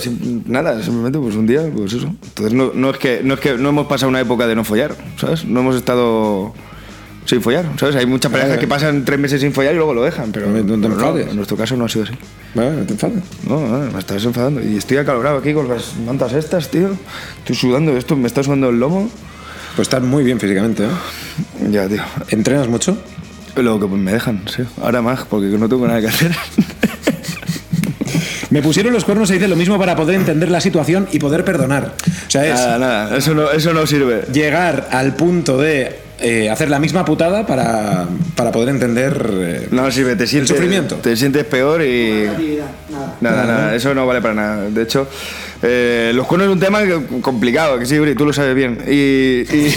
[0.46, 2.12] nada, simplemente pues un día, pues eso.
[2.22, 4.64] Entonces no, no es que no es que no hemos pasado una época de no
[4.64, 5.44] follar, ¿sabes?
[5.44, 6.54] No hemos estado
[7.26, 7.96] sin follar, ¿sabes?
[7.96, 10.54] Hay muchas parejas que pasan tres meses sin follar y luego lo dejan, pero, No
[10.64, 11.28] te- no enfades.
[11.28, 12.14] en nuestro caso no ha sido así.
[12.54, 13.18] Vale, no te enfades.
[13.46, 14.62] No, no, me estás enfadando.
[14.62, 16.90] Y estoy acalorado aquí con las mantas estas, tío.
[17.38, 19.10] Estoy sudando esto, me está sudando el lomo.
[19.74, 20.88] Pues estás muy bien físicamente, ¿eh?
[21.70, 22.02] Ya, tío.
[22.30, 22.96] ¿Entrenas mucho?
[23.56, 24.62] Lo que me dejan, sí.
[24.80, 26.34] Ahora más, porque no tengo nada que hacer.
[28.50, 31.44] Me pusieron los cuernos y dice lo mismo para poder entender la situación y poder
[31.44, 31.94] perdonar.
[32.26, 34.22] O sea, es Nada, nada, eso no, eso no sirve.
[34.32, 39.28] llegar al punto de eh, hacer la misma putada para, para poder entender.
[39.32, 40.50] eh, No sirve, te sientes.
[40.50, 40.96] sufrimiento.
[40.96, 42.26] Te sientes peor y.
[42.90, 43.16] Nada.
[43.20, 44.70] Nada, nada, eso no vale para nada.
[44.70, 45.08] De hecho,
[45.62, 46.80] eh, los cuernos es un tema
[47.20, 48.78] complicado, que sí, Uri, tú lo sabes bien.
[48.86, 49.74] Y, y,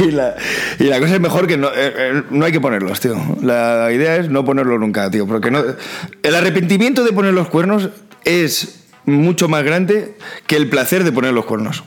[0.08, 0.34] y la,
[0.78, 3.16] y la cosa es mejor que no, eh, eh, no hay que ponerlos, tío.
[3.42, 5.26] La idea es no ponerlos nunca, tío.
[5.26, 5.62] Porque no,
[6.22, 7.88] el arrepentimiento de poner los cuernos
[8.24, 10.14] es mucho más grande
[10.46, 11.82] que el placer de poner los cuernos.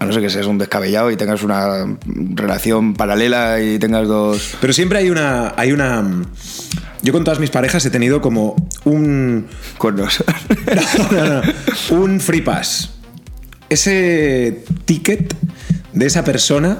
[0.00, 4.56] A no ser que seas un descabellado y tengas una relación paralela y tengas dos.
[4.60, 5.54] Pero siempre hay una.
[5.56, 6.02] Hay una.
[7.02, 9.46] Yo con todas mis parejas he tenido como un.
[9.78, 10.24] cuernos.
[11.12, 11.96] No, no, no.
[11.96, 12.90] Un free pass.
[13.68, 15.34] Ese ticket
[15.92, 16.78] de esa persona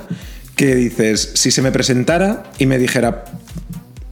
[0.57, 3.25] que dices, si se me presentara y me dijera,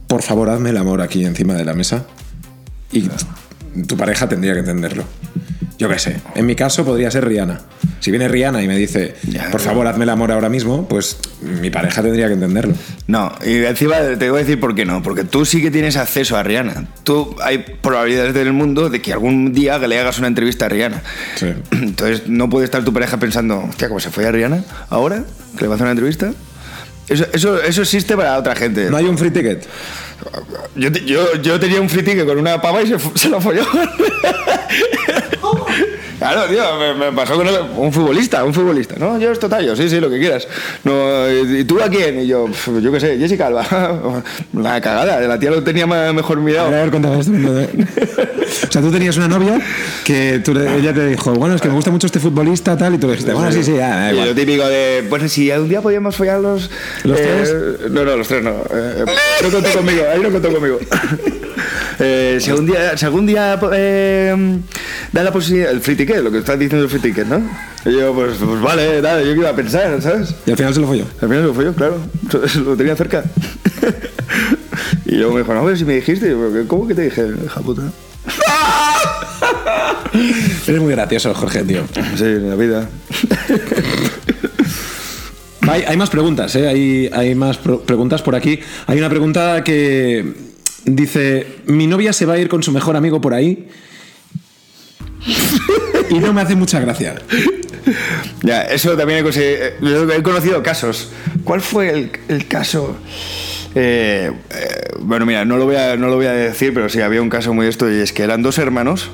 [0.07, 2.05] por favor, hazme el amor aquí encima de la mesa,
[2.91, 3.07] y
[3.83, 5.03] tu pareja tendría que entenderlo.
[5.79, 7.61] Yo qué sé, en mi caso podría ser Rihanna.
[8.01, 11.17] Si viene Rihanna y me dice, Ya, por favor, hazme el amor ahora mismo, pues
[11.41, 12.73] mi pareja tendría que entenderlo.
[13.07, 15.01] No, y encima te voy a decir por qué no.
[15.01, 16.85] Porque tú sí que tienes acceso a Rihanna.
[17.03, 20.69] Tú hay probabilidades en el mundo de que algún día le hagas una entrevista a
[20.69, 21.01] Rihanna.
[21.35, 21.53] Sí.
[21.71, 25.23] Entonces no puede estar tu pareja pensando, hostia, ¿cómo se fue a Rihanna ahora?
[25.55, 26.33] ¿Que le va a hacer una entrevista?
[27.07, 28.89] Eso, eso, eso existe para otra gente.
[28.89, 29.65] No hay un free ticket.
[30.75, 33.65] Yo, yo, yo tenía un free ticket con una pava y se, se lo folló.
[36.19, 38.95] Claro, tío, me, me pasó con un futbolista, un futbolista.
[38.97, 40.47] No, yo es total, yo sí, sí, lo que quieras.
[40.83, 42.19] No, ¿Y tú a quién?
[42.21, 43.65] Y yo, "Pf, yo qué sé, Jessica Alba.
[44.53, 46.67] La cagada, la tía lo tenía mejor mirado.
[46.67, 47.31] A ver, cuéntame esto.
[47.31, 49.61] O sea, tú tenías una novia
[50.03, 52.97] que tú ella te dijo, bueno, es que me gusta mucho este futbolista, tal, y
[52.97, 55.81] tú le dijiste, bueno, sí, sí, ya, Y lo típico de, pues si algún día
[55.81, 56.69] podíamos follar los...
[57.03, 57.91] ¿Los eh, tres?
[57.91, 58.51] No, no, los tres no.
[58.51, 59.05] Eh,
[59.43, 60.79] no contó conmigo, ahí no contó conmigo.
[61.99, 64.59] Eh, si algún día, si algún día eh,
[65.11, 67.41] da la posibilidad, el free ticket, lo que estás diciendo el free ticket, ¿no?
[67.85, 70.33] Y yo, pues, pues vale, nada, yo iba a pensar, ¿sabes?
[70.45, 71.05] Y al final se lo folló.
[71.21, 71.97] Al final lo fue yo, claro,
[72.65, 73.23] lo tenía cerca.
[75.05, 77.61] y luego me dijo, no, pero si me dijiste, yo, ¿cómo que te dije, hija
[77.61, 77.91] puta?
[80.67, 81.83] Eres muy gracioso, Jorge, tío.
[82.15, 82.89] Sí, en la vida.
[85.67, 86.67] Hay, hay más preguntas, ¿eh?
[86.67, 88.59] Hay, hay más preguntas por aquí.
[88.87, 90.48] Hay una pregunta que
[90.85, 93.67] dice: Mi novia se va a ir con su mejor amigo por ahí.
[96.09, 97.15] y no me hace mucha gracia.
[98.43, 99.73] Ya, eso también he, eh,
[100.15, 101.11] he conocido casos.
[101.43, 102.95] ¿Cuál fue el, caso?
[103.75, 107.01] Eh, eh, bueno, mira, no lo, voy a, no lo voy a decir, pero sí,
[107.01, 109.09] había un caso muy esto, y es que eran dos hermanos,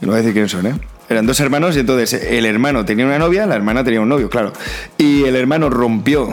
[0.00, 0.74] no voy a decir quiénes son, ¿eh?
[1.08, 4.30] Eran dos hermanos y entonces el hermano tenía una novia, la hermana tenía un novio,
[4.30, 4.54] claro.
[4.96, 6.28] Y el hermano rompió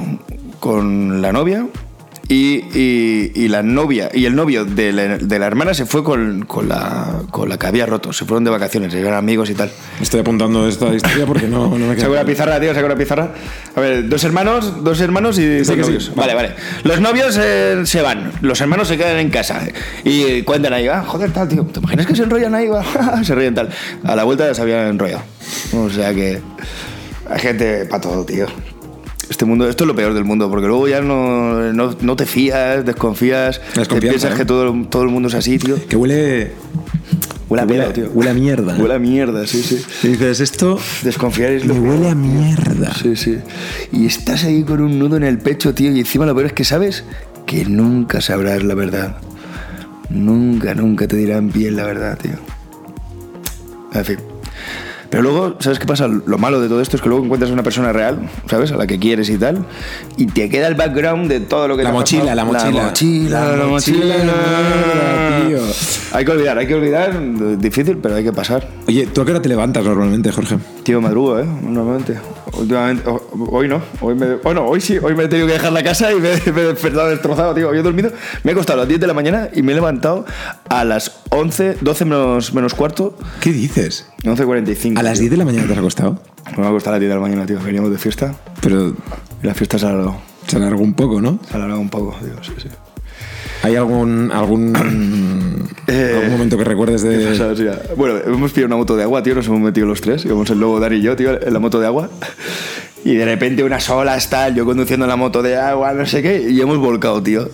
[0.62, 1.67] con la novia
[2.34, 6.04] y, y- y la novia y el novio de la, de la hermana se fue
[6.04, 8.13] con, con la, con la que había roto.
[8.13, 9.70] Se fueron de vacaciones, eran amigos y tal.
[10.02, 12.26] Estoy apuntando esta historia porque no, no me Saca una queda.
[12.26, 13.32] pizarra, tío, saca una pizarra.
[13.76, 15.82] A ver, dos hermanos, dos hermanos y dos que sí.
[15.82, 16.15] novios.
[16.15, 16.52] Vale, vale.
[16.84, 19.62] Los novios eh, se van, los hermanos se quedan en casa
[20.06, 21.63] y cuentan ahí, ah, joder, tal, tío.
[21.65, 22.67] ¿Te imaginas que se enrollan ahí?
[23.24, 23.70] Se ríen tal.
[24.06, 25.24] A la vuelta ya se habían enrollado.
[25.74, 26.39] O sea que
[27.30, 28.48] hay gente para todo, tío.
[29.32, 32.26] Este mundo, esto es lo peor del mundo, porque luego ya no, no, no te
[32.26, 34.36] fías, desconfías, te piensas ¿eh?
[34.36, 35.78] que todo, todo el mundo es así, tío.
[35.88, 36.52] Que huele.
[37.48, 38.10] Huele a Huele- pedo, tío.
[38.13, 38.76] huele a mierda.
[38.78, 39.82] Huele a mierda, sí, sí.
[40.04, 41.86] Y dices, esto Desconfiar es lo peor.
[41.88, 42.94] huele a mierda.
[42.94, 43.38] Sí, sí.
[43.94, 46.54] Y estás ahí con un nudo en el pecho, tío, y encima lo peor es
[46.54, 47.06] que sabes
[47.46, 49.15] que nunca sabrás la verdad.
[50.10, 52.34] Nunca, nunca te dirán bien la verdad, tío.
[53.94, 54.17] En fin.
[55.12, 56.08] Pero luego, ¿sabes qué pasa?
[56.08, 58.71] Lo malo de todo esto es que luego encuentras una persona real, ¿sabes?
[58.71, 59.65] A la que quieres y tal,
[60.17, 62.71] y te queda el background de todo lo que La te mochila, la mochila.
[62.71, 65.47] La mochila, La la mochila, mochila.
[65.47, 65.60] tío.
[66.13, 67.58] Hay que olvidar, hay que olvidar.
[67.58, 68.67] Difícil, pero hay que pasar.
[68.88, 70.58] Oye, ¿tú a qué hora te levantas normalmente, Jorge?
[70.84, 71.45] Tío, madrugo, ¿eh?
[71.45, 72.17] Normalmente.
[72.54, 73.04] Últimamente.
[73.50, 73.82] Hoy no.
[74.02, 74.97] Hoy me, oh, no, hoy sí.
[75.02, 77.74] Hoy me he tenido que dejar la casa y me, me he despertado destrozado, tío.
[77.74, 78.12] Yo he dormido.
[78.43, 80.26] Me he costado a las 10 de la mañana y me he levantado
[80.67, 84.08] a las 11, 12 menos, menos cuarto, ¿Qué dices?
[84.24, 85.00] 11.45.
[85.00, 85.21] ¿A las tío.
[85.21, 86.19] 10 de la mañana te has acostado?
[86.58, 87.60] Me va a costar la tienda de la mañana, tío.
[87.63, 88.93] Veníamos de fiesta Pero
[89.41, 90.17] y la fiesta se ha alargado.
[90.45, 91.39] se alargó un poco, ¿no?
[91.47, 92.34] Se ha alargado un poco, tío.
[92.43, 92.67] Sí, sí.
[93.63, 94.74] ¿Hay algún algún,
[95.88, 97.36] Eh, algún momento que recuerdes de...?
[97.36, 97.54] Sea,
[97.97, 99.36] bueno, hemos pillado una moto de agua, tío.
[99.36, 100.24] Nos hemos metido los tres.
[100.26, 102.10] Íbamos el lobo, Dani y yo, tío, en la moto de agua.
[103.04, 106.47] Y de repente unas olas, tal, yo conduciendo la moto de agua, no sé qué,
[106.52, 107.50] y hemos volcado, tío.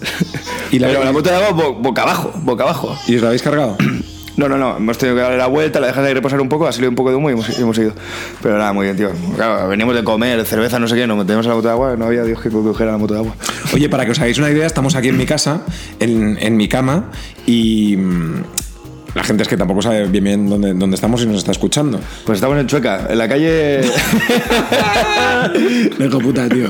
[0.73, 2.97] ¿Y la- Pero la moto de agua bo- boca abajo, boca abajo.
[3.07, 3.77] ¿Y os lo habéis cargado?
[4.37, 6.67] No, no, no, hemos tenido que darle la vuelta, la dejas ahí reposar un poco,
[6.67, 7.93] ha salido un poco de humo y hemos, ido.
[8.41, 9.09] Pero nada, muy bien, tío.
[9.35, 11.95] Claro, veníamos de comer, cerveza, no sé qué, nos metemos en la moto de agua,
[11.97, 13.35] no había Dios que condujera la moto de agua.
[13.73, 15.61] Oye, para que os hagáis una idea, estamos aquí en mi casa,
[15.99, 17.09] en, en mi cama,
[17.47, 17.97] y
[19.17, 21.99] la gente es que tampoco sabe bien bien dónde, dónde estamos y nos está escuchando.
[22.25, 23.81] Pues estamos en Chueca, en la calle.
[25.99, 26.67] Hijo puta, tío.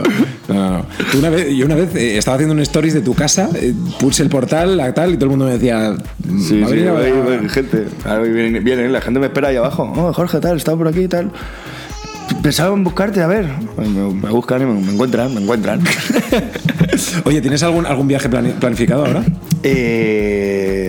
[0.48, 0.86] No, no, no.
[1.12, 3.74] Tú una vez, yo una vez eh, estaba haciendo un stories de tu casa, eh,
[4.00, 5.96] puse el portal, la tal, y todo el mundo me decía.
[6.40, 7.86] Sí, "Va a sí, venir a- hay- gente.
[8.32, 9.92] Vienen, vienen, la gente me espera ahí abajo.
[9.96, 11.32] Oh, Jorge, tal, estaba por aquí y tal.
[12.42, 13.48] Pensaba en buscarte, a ver.
[13.78, 15.82] Me, me buscan y me, me encuentran, me encuentran.
[17.26, 19.24] Oye, ¿tienes algún, algún viaje plani- planificado ahora?
[19.64, 20.87] eh,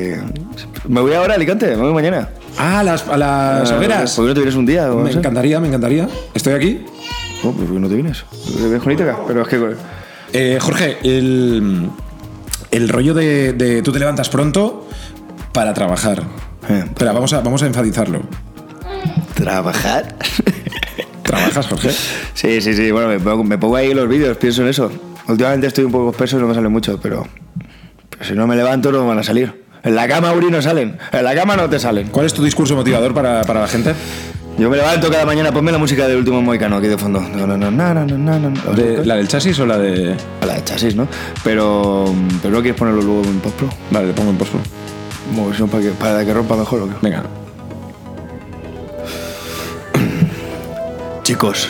[0.89, 2.31] me voy ahora a Alicante, me voy mañana.
[2.59, 4.15] Ah, a las, a las hogueras.
[4.15, 4.87] ¿Por qué no te vienes un día?
[4.87, 6.09] no Me encantaría, me encantaría.
[6.35, 6.85] Estoy aquí.
[7.45, 8.25] Oh, pues ¿por qué no te vienes?
[8.47, 9.19] ¿Te vienes con Ítaca?
[9.27, 9.75] Pero es que.
[10.33, 11.89] Eh, Jorge, el,
[12.71, 14.89] el rollo de, de tú te levantas pronto
[15.53, 16.23] para trabajar.
[16.69, 16.85] Eh.
[16.87, 18.23] Espera, vamos a, vamos a enfatizarlo.
[19.35, 20.17] ¿Trabajar?
[21.23, 21.91] ¿Trabajas, Jorge?
[22.35, 22.91] sí, sí, sí.
[22.91, 24.91] Bueno, me pongo, me pongo ahí los vídeos, pienso en eso.
[25.29, 27.27] Últimamente estoy un poco espeso y no me sale mucho, pero,
[28.11, 29.68] pero si no me levanto no me van a salir.
[29.83, 30.99] En la cama, Uri, no salen.
[31.13, 32.09] En la cama no te salen.
[32.09, 33.95] ¿Cuál es tu discurso motivador para, para la gente?
[34.59, 37.21] Yo me levanto cada mañana, ponme la música del último moicano aquí de fondo.
[37.21, 38.73] No, no, no, no, no, no.
[38.73, 40.17] De- ¿La del chasis o la de.?
[40.45, 41.07] La de chasis, ¿no?
[41.45, 42.13] Pero,
[42.43, 43.69] pero no quieres ponerlo luego en postpro.
[43.93, 44.53] Vale, le pongo en post.
[45.61, 46.95] No, para que, para que rompa mejor o qué.
[47.03, 47.23] Venga.
[51.23, 51.69] Chicos,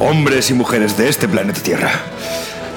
[0.00, 1.90] hombres y mujeres de este planeta Tierra,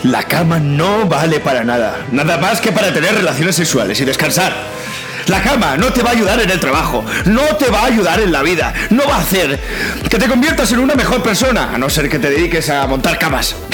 [0.04, 4.54] la cama no vale para nada, nada más que para tener relaciones sexuales y descansar.
[5.28, 8.20] La cama no te va a ayudar en el trabajo, no te va a ayudar
[8.22, 9.60] en la vida, no va a hacer
[10.10, 13.20] que te conviertas en una mejor persona, a no ser que te dediques a montar
[13.20, 13.56] camas.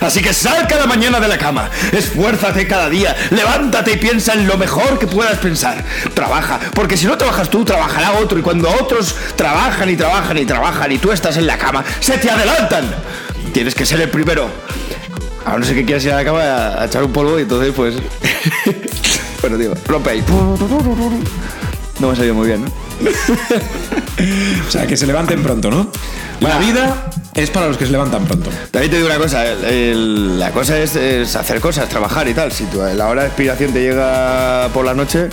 [0.00, 4.46] Así que sal cada mañana de la cama, esfuérzate cada día, levántate y piensa en
[4.46, 5.84] lo mejor que puedas pensar.
[6.14, 8.38] Trabaja, porque si no trabajas tú, trabajará otro.
[8.38, 12.18] Y cuando otros trabajan y trabajan y trabajan y tú estás en la cama, se
[12.18, 12.94] te adelantan.
[13.52, 14.48] Tienes que ser el primero.
[15.44, 17.42] A no ser que quieras ir a la cama a, a echar un polvo y
[17.42, 17.94] entonces pues...
[19.40, 20.24] bueno, tío, rompe ahí.
[22.00, 22.70] No me ha salido muy bien, ¿no?
[24.66, 25.90] O sea, que se levanten pronto, ¿no?
[26.40, 28.50] La vida es para los que se levantan pronto.
[28.70, 32.34] También te digo una cosa, el- el- la cosa es, es hacer cosas, trabajar y
[32.34, 32.50] tal.
[32.52, 35.28] Si tu- la hora de expiración te llega por la noche,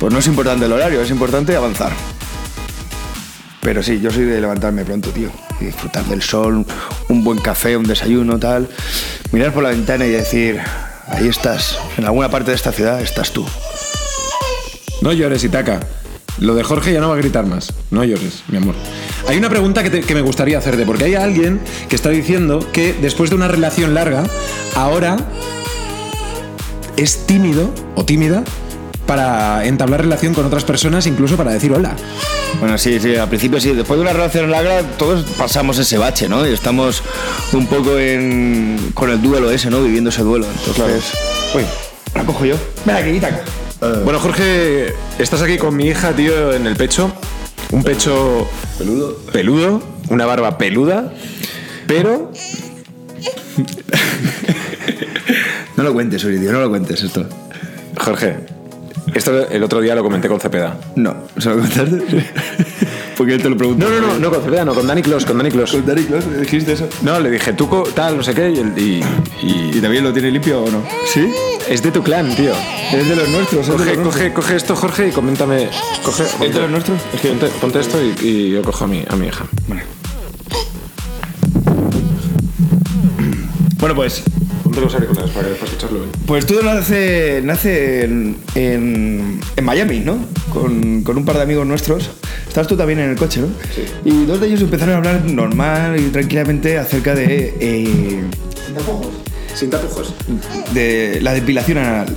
[0.00, 1.92] pues no es importante el horario, es importante avanzar.
[3.60, 5.30] Pero sí, yo soy de levantarme pronto, tío.
[5.60, 6.66] Disfrutar del sol,
[7.08, 8.68] un buen café, un desayuno, tal.
[9.32, 10.60] Mirar por la ventana y decir,
[11.08, 13.46] ahí estás, en alguna parte de esta ciudad estás tú.
[15.02, 15.80] No llores, Itaca.
[16.38, 17.72] Lo de Jorge ya no va a gritar más.
[17.90, 18.74] No llores, mi amor.
[19.28, 22.92] Hay una pregunta que, que me gustaría hacerte, porque hay alguien que está diciendo que
[22.94, 24.24] después de una relación larga,
[24.74, 25.16] ahora
[26.96, 28.44] es tímido o tímida
[29.06, 31.96] para entablar relación con otras personas, incluso para decir hola.
[32.60, 33.72] Bueno, sí, sí, al principio sí.
[33.72, 36.46] Después de una relación larga, todos pasamos ese bache, ¿no?
[36.46, 37.02] Y estamos
[37.52, 39.82] un poco en, con el duelo ese, ¿no?
[39.82, 40.46] Viviendo ese duelo.
[40.66, 41.12] Entonces,
[41.54, 41.62] uy,
[42.14, 42.56] la cojo yo.
[42.84, 43.42] Ven aquí, Itaca.
[44.04, 47.12] Bueno, Jorge, estás aquí con mi hija, tío, en el pecho.
[47.70, 49.18] Un pecho peludo.
[49.32, 51.12] Peludo, una barba peluda,
[51.86, 52.30] pero
[55.76, 57.26] No lo cuentes, Uridio, no lo cuentes esto.
[57.98, 58.36] Jorge,
[59.12, 60.78] esto el otro día lo comenté con Cepeda.
[60.96, 62.02] No, ¿se lo contaste?
[63.16, 63.88] Porque él te lo preguntó.
[63.88, 65.70] No, no, no, no con Cepeda, no, con Dani Clos, con Dani Clos.
[65.72, 66.88] ¿Con Dani Clos dijiste eso?
[67.02, 69.04] No, le dije, tú tal, no sé qué, y, y-
[69.42, 70.82] y- ¿Y también lo tiene limpio o no?
[71.06, 71.32] ¿Sí?
[71.68, 72.52] es de tu clan, tío.
[72.92, 74.08] Es de los nuestros, Coge, nuestros.
[74.14, 75.68] coge, coge esto, Jorge, y coméntame.
[76.04, 77.00] Coge, ¿Es de los nuestros?
[77.14, 79.46] Es que- ponte, ponte esto y, y yo cojo a mi, a mi hija.
[83.78, 84.22] Bueno, pues
[84.64, 86.10] Ponte los auriculares para, para escucharlo bien.
[86.26, 90.18] Pues todo nace, nace en, en, en Miami, ¿no?
[90.52, 92.10] Con, con un par de amigos nuestros.
[92.48, 93.48] Estás tú también en el coche, ¿no?
[93.74, 93.84] Sí.
[94.04, 98.22] Y dos de ellos empezaron a hablar normal y tranquilamente acerca de, eh,
[99.54, 100.14] Sin tapujos.
[100.72, 102.06] de la depilación anal.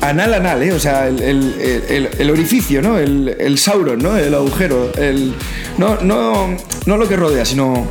[0.00, 0.72] anal, anal, ¿eh?
[0.72, 1.54] O sea, el, el-
[1.88, 2.98] el- el orificio, ¿no?
[2.98, 4.16] El, el sauron, ¿no?
[4.16, 4.92] El agujero.
[4.96, 5.34] El,
[5.78, 7.86] no, no, no lo que rodea, sino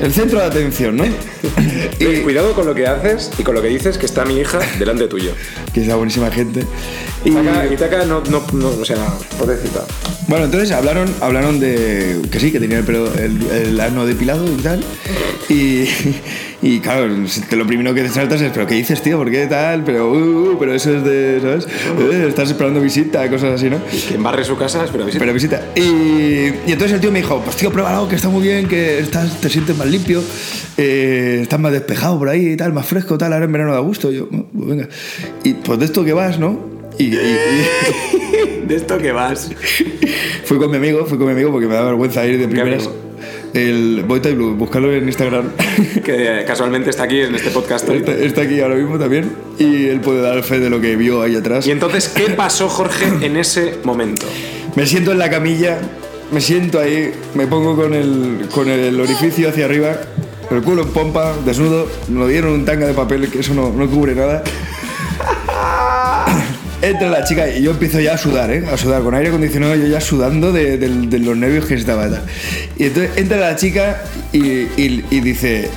[0.00, 1.04] el centro de atención, ¿no?
[1.98, 4.58] Eh, Cuidado con lo que haces y con lo que dices que está mi hija
[4.78, 5.32] delante tuyo.
[5.72, 6.64] que es la buenísima gente.
[7.26, 8.96] Y, Itaca, Itaca no, no, no, o sea,
[9.38, 9.84] pobrecita.
[10.28, 14.46] bueno, entonces hablaron, hablaron de que sí, que tenía el pelo, el, el ano depilado
[14.46, 14.84] y tal.
[15.48, 15.84] Y,
[16.62, 17.08] y claro,
[17.48, 19.18] te lo primero que te saltas es, pero ¿qué dices, tío?
[19.18, 19.82] ¿Por qué tal?
[19.84, 21.66] Pero, uh, uh, pero eso es de, ¿sabes?
[21.66, 23.78] Eh, estás esperando visita, cosas así, ¿no?
[24.08, 25.20] Quien barre su casa, espera visita.
[25.20, 25.62] Pero visita.
[25.74, 29.00] Y, y entonces el tío me dijo, pues tío, pruébalo, que está muy bien, que
[29.00, 30.22] estás, te sientes más limpio,
[30.76, 33.80] eh, estás más despejado por ahí y tal, más fresco, tal, ahora en verano da
[33.80, 34.12] gusto.
[34.12, 34.88] Y yo, "Oh, pues venga.
[35.44, 36.75] Y pues de esto que vas, ¿no?
[36.98, 39.50] Y, y- y- ¿De esto que vas?
[40.44, 42.88] fui con mi amigo, fui con mi amigo porque me da vergüenza ir de primeras.
[43.54, 45.50] El Boy Type Blue, buscarlo en Instagram.
[46.04, 47.88] Que casualmente está aquí en este podcast.
[47.88, 49.32] está, está aquí ahora mismo también.
[49.58, 51.66] Y él puede dar fe de lo que vio ahí atrás.
[51.66, 54.26] Y entonces, ¿qué pasó, Jorge, en ese momento?
[54.76, 55.78] Me siento en la camilla,
[56.32, 59.96] me siento ahí, me pongo con el, con el orificio hacia arriba,
[60.50, 63.88] el culo en pompa, desnudo, nos dieron un tanga de papel que eso no, no
[63.88, 64.44] cubre nada.
[66.86, 68.64] Entra la chica y yo empiezo ya a sudar, ¿eh?
[68.72, 72.08] A sudar, con aire acondicionado, yo ya sudando de, de- de los nervios que estaba.
[72.08, 72.22] tal.
[72.78, 75.68] Y entonces entra la chica y, y- y dice,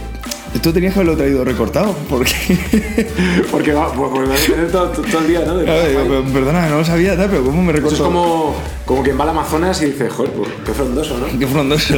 [0.54, 2.34] esto tenías que haberlo traído recortado, porque...
[3.52, 5.60] Porque va, pues, pues, va a tener todo, todo el día, ¿no?
[5.60, 5.66] Ahí.
[5.96, 7.96] "Pero, perdona, no lo sabía, tal, pero ¿cómo me recortó?
[7.96, 11.40] Eso es como, como quien va al Amazonas y dice, joder, pues, qué frondoso, ¿no?
[11.40, 11.96] Qué frondoso.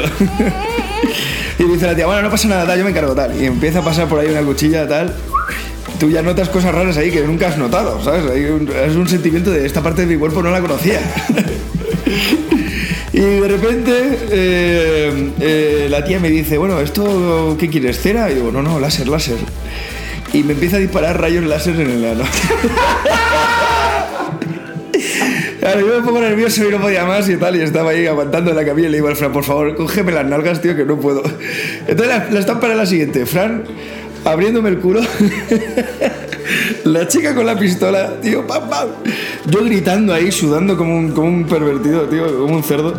[1.60, 3.40] y dice la tía, bueno, no pasa nada, tal, yo me encargo tal.
[3.42, 5.14] Y empieza a pasar por ahí una cuchilla, tal.
[6.02, 8.26] Tú ya notas cosas raras ahí que nunca has notado, ¿sabes?
[8.30, 11.00] Hay un- es un sentimiento de esta parte de mi cuerpo no la conocía.
[13.14, 13.92] y de repente
[14.32, 18.00] eh, eh, la tía me dice, bueno, ¿esto qué quieres?
[18.02, 18.32] ¿Cera?
[18.32, 19.38] Y digo, no, no, láser, láser.
[20.34, 22.24] Y me empieza a disparar rayos láser en el ano.
[25.60, 28.50] Claro, yo me pongo nervioso y no podía más y tal, y estaba ahí aguantando
[28.50, 30.86] en la camilla y le digo al Fran, por favor, cógeme las nalgas, tío, que
[30.86, 31.22] no puedo.
[31.88, 33.64] Entonces la, la estampa era la siguiente, Fran
[34.26, 35.02] abriéndome el culo,
[36.86, 38.88] la chica con la pistola, tío, pam, pam,
[39.48, 42.94] yo gritando ahí, sudando como un, como un pervertido, tío, como un cerdo.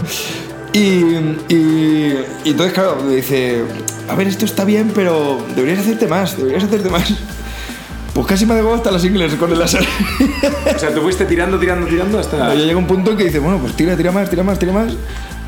[0.73, 0.79] Y,
[1.49, 3.63] y, y entonces, claro, me dice,
[4.09, 7.13] a ver, esto está bien, pero deberías hacerte más, deberías hacerte más.
[8.15, 9.85] Pues casi me ha dejado hasta las ingles con el láser.
[10.75, 12.55] O sea, tú fuiste tirando, tirando, tirando hasta...
[12.55, 14.73] Ya llega un punto en que dice, bueno, pues tira, tira más, tira más, tira
[14.73, 14.93] más.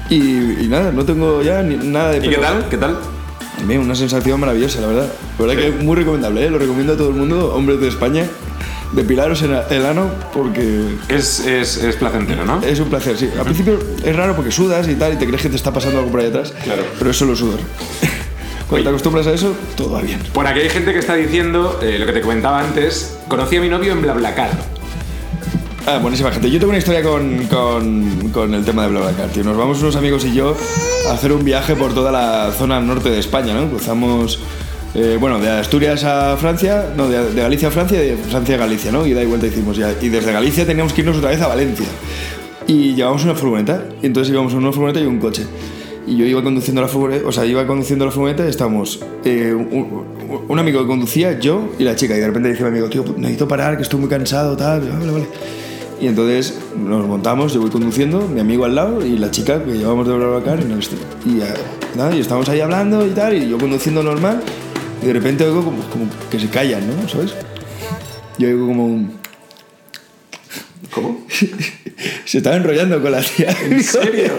[0.08, 0.16] Y,
[0.64, 2.68] y nada, no tengo ya ni- nada de ¿Y qué tal?
[2.70, 2.98] ¿Qué tal?
[3.66, 5.12] Una sensación maravillosa, la verdad.
[5.38, 6.50] La verdad que es muy recomendable, ¿eh?
[6.50, 8.26] lo recomiendo a todo el mundo, hombres de España,
[8.92, 12.62] depilaros en el ano porque Es, es, es placentero, ¿no?
[12.62, 13.28] es un placer, sí.
[13.36, 15.98] Al principio es raro porque sudas y tal y te crees que te está pasando
[15.98, 16.82] algo por ahí atrás, Claro.
[16.98, 17.58] pero es solo sudor.
[18.68, 20.20] Cuando te acostumbras a eso, todo va bien.
[20.32, 23.60] Por aquí hay gente que está diciendo, eh, lo que te comentaba antes, conocí a
[23.60, 24.50] mi novio en BlaBlaCar.
[25.86, 26.50] Ah, buenísima gente.
[26.50, 29.44] Yo tengo una historia con, con, con el tema de BlaBlaCar, tío.
[29.44, 30.56] Nos vamos unos amigos y yo
[31.08, 33.68] a hacer un viaje por toda la zona norte de España, ¿no?
[33.68, 34.40] Cruzamos,
[34.94, 38.54] eh, bueno, de Asturias a Francia, no, de, de Galicia a Francia y de Francia
[38.54, 39.06] a Galicia, ¿no?
[39.06, 39.94] Y da y vuelta hicimos ya.
[40.00, 41.86] Y desde Galicia teníamos que irnos otra vez a Valencia.
[42.66, 45.44] Y llevamos una furgoneta, y entonces íbamos en una furgoneta y un coche.
[46.06, 49.52] Y yo iba conduciendo la furgoneta, o sea, iba conduciendo la furgoneta y estábamos eh,
[49.52, 50.06] un,
[50.48, 52.16] un amigo que conducía, yo y la chica.
[52.16, 54.80] Y de repente dice mi amigo, tío, necesito parar, que estoy muy cansado, tal.
[54.80, 55.26] Vale, vale.
[56.04, 59.72] Y entonces nos montamos, yo voy conduciendo, mi amigo al lado y la chica que
[59.72, 60.96] llevamos de BlaBlaCar en este.
[61.24, 61.44] Y, eh,
[61.96, 64.42] nada, y estamos ahí hablando y tal, y yo conduciendo normal,
[65.02, 67.08] y de repente oigo como, como que se callan, ¿no?
[67.08, 67.34] ¿Sabes?
[68.36, 69.12] Yo oigo como un...
[70.90, 71.24] ¿Cómo?
[72.26, 73.56] se estaba enrollando con la tía.
[73.64, 74.32] ¿En serio?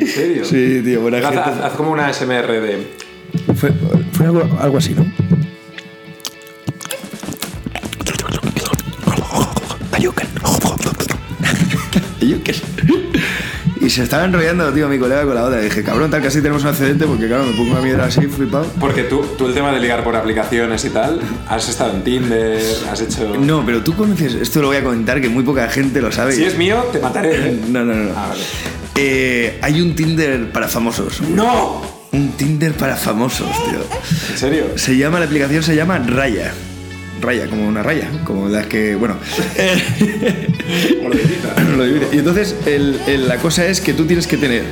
[0.00, 0.44] ¿En serio?
[0.44, 1.40] Sí, tío, buena Haz, gente.
[1.40, 2.88] haz- haz como una SMR de...
[3.54, 3.70] Fue,
[4.10, 5.06] fue algo, algo así, ¿no?
[13.92, 15.60] Se estaba enrollando, tío, mi colega con la otra.
[15.60, 18.22] Y dije, cabrón, tal, casi tenemos un accidente porque, claro, me pongo una mierda así,
[18.26, 18.66] flipado.
[18.80, 22.60] Porque tú, tú el tema de ligar por aplicaciones y tal, has estado en Tinder,
[22.90, 23.36] has hecho...
[23.38, 26.32] No, pero tú conoces, esto lo voy a comentar, que muy poca gente lo sabe.
[26.32, 27.60] Si es mío, te mataré, ¿eh?
[27.68, 28.12] No, no, no.
[28.16, 28.42] Ah, vale.
[28.96, 31.20] Eh, hay un Tinder para famosos.
[31.20, 31.82] ¡No!
[32.12, 33.80] Un Tinder para famosos, tío.
[34.30, 34.64] ¿En serio?
[34.76, 36.52] Se llama, la aplicación se llama Raya.
[37.22, 39.16] Raya, como una raya, como las que, bueno.
[40.98, 41.54] Como lo divisa.
[41.76, 42.08] lo divide.
[42.12, 44.64] Y entonces el- el- la cosa es que tú tienes que tener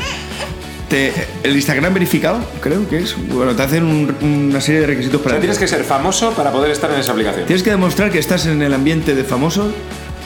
[0.89, 1.13] te-
[1.45, 3.15] el Instagram verificado, creo que es.
[3.29, 4.15] Bueno, te hacen un-
[4.51, 5.37] una serie de requisitos O para.
[5.37, 7.47] sea, tienes que ser famoso para poder estar en esa aplicación.
[7.47, 9.73] Tienes que demostrar que estás en el ambiente de famosos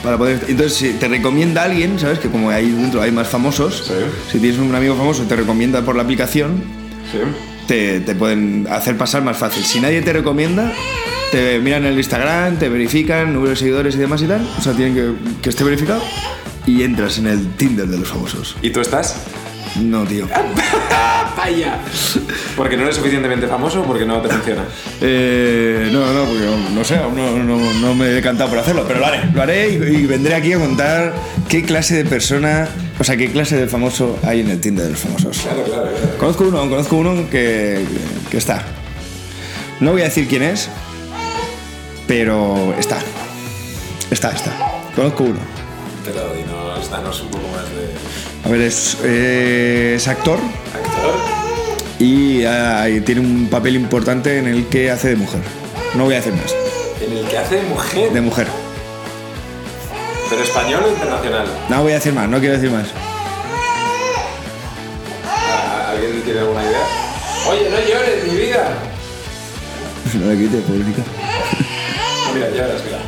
[0.03, 0.39] para poder.
[0.47, 2.17] Entonces, si te recomienda alguien, ¿sabes?
[2.19, 3.93] Que como ahí dentro hay más famosos, Sí.
[4.31, 6.63] si tienes un amigo famoso y te recomienda por la aplicación,
[7.11, 7.19] Sí.
[7.67, 9.63] te, te pueden hacer pasar más fácil.
[9.63, 10.73] Si nadie te recomienda,
[11.31, 14.47] te miran el Instagram, te verifican, número de seguidores y demás y tal.
[14.57, 15.11] O sea, tienen que
[15.41, 16.01] que esté verificado
[16.65, 18.55] y entras en el Tinder de los famosos.
[18.61, 19.15] ¿Y tú estás?
[19.81, 20.27] No, tío.
[21.37, 21.79] ¡Vaya!
[22.55, 24.63] ¿Porque no eres suficientemente famoso o porque no te funciona?
[25.01, 28.85] Eh, no, no, porque no, sé, aún no, no- no me he decantado por hacerlo,
[28.87, 29.19] pero lo haré.
[29.33, 31.13] Lo haré y, y vendré aquí a contar
[31.49, 34.91] qué clase de persona, o sea, qué clase de famoso hay en el Tinder de
[34.91, 35.37] los famosos.
[35.39, 36.17] Claro, claro, claro.
[36.17, 37.83] Conozco uno, conozco uno que,
[38.31, 38.63] que está.
[39.81, 40.69] No voy a decir quién es,
[42.07, 42.97] pero está.
[44.11, 44.51] Está, está.
[44.95, 45.39] Conozco uno.
[46.05, 50.37] Pero dinos, danos un poco más de A ver, es, eh, es actor
[50.73, 51.15] actor.
[51.99, 55.41] y, ah, y tiene un papel importante en el que hace de mujer.
[55.95, 56.53] No voy a decir más.
[57.01, 58.11] En el que hace mujer.
[58.13, 58.47] De mujer.
[60.29, 61.47] ¿Pero español o internacional?
[61.69, 62.87] No voy a decir más, no quiero decir más.
[65.27, 66.83] ¿A- ¿Alguien tiene alguna idea?
[67.49, 68.67] Oye, no llores, mi vida.
[70.15, 71.01] No le quites, pobrecita.
[72.35, 72.99] Mira, ya verás, mira.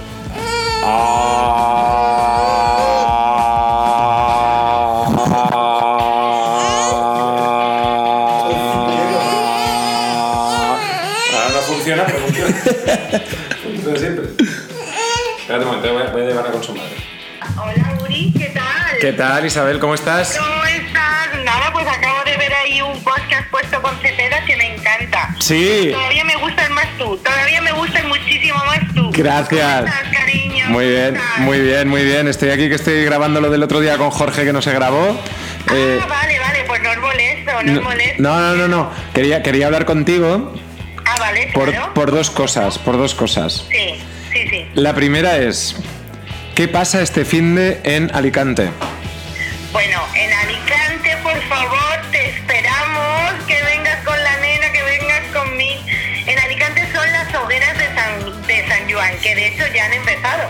[11.33, 12.55] Ahora no funciona, pero funciona.
[13.63, 14.25] Funciona siempre.
[15.39, 16.95] Espérate un momento, voy a, voy a llevar a con su madre.
[17.57, 18.97] Hola Uri, ¿qué tal?
[19.01, 19.79] ¿Qué tal, Isabel?
[19.79, 20.37] ¿Cómo estás?
[20.37, 21.43] ¿Cómo estás?
[21.43, 25.26] Nada, pues acabo de ver ahí un podcast puesto con Cepeda que me encanta.
[25.39, 25.89] Sí.
[25.93, 29.09] Todavía me gustan más tú, todavía me gustan muchísimo más tú.
[29.13, 29.81] Gracias.
[29.81, 30.65] ¿Cómo estás, cariño?
[30.69, 32.27] Muy ¿Cómo bien, muy bien, muy bien.
[32.27, 35.17] Estoy aquí que estoy grabando lo del otro día con Jorge que no se grabó.
[35.73, 38.21] Eh, Ah, vale, vale, pues no es molesto, no, no, molesto.
[38.23, 38.91] no, no, no, no.
[39.13, 40.53] Quería, quería hablar contigo
[41.05, 41.93] Ah, vale, por, claro.
[41.93, 43.65] por dos cosas, por dos cosas.
[43.69, 43.95] Sí,
[44.33, 44.65] sí, sí.
[44.73, 45.75] La primera es,
[46.55, 48.69] ¿qué pasa este fin de en Alicante?
[59.27, 60.47] Que de hecho ya han empezado.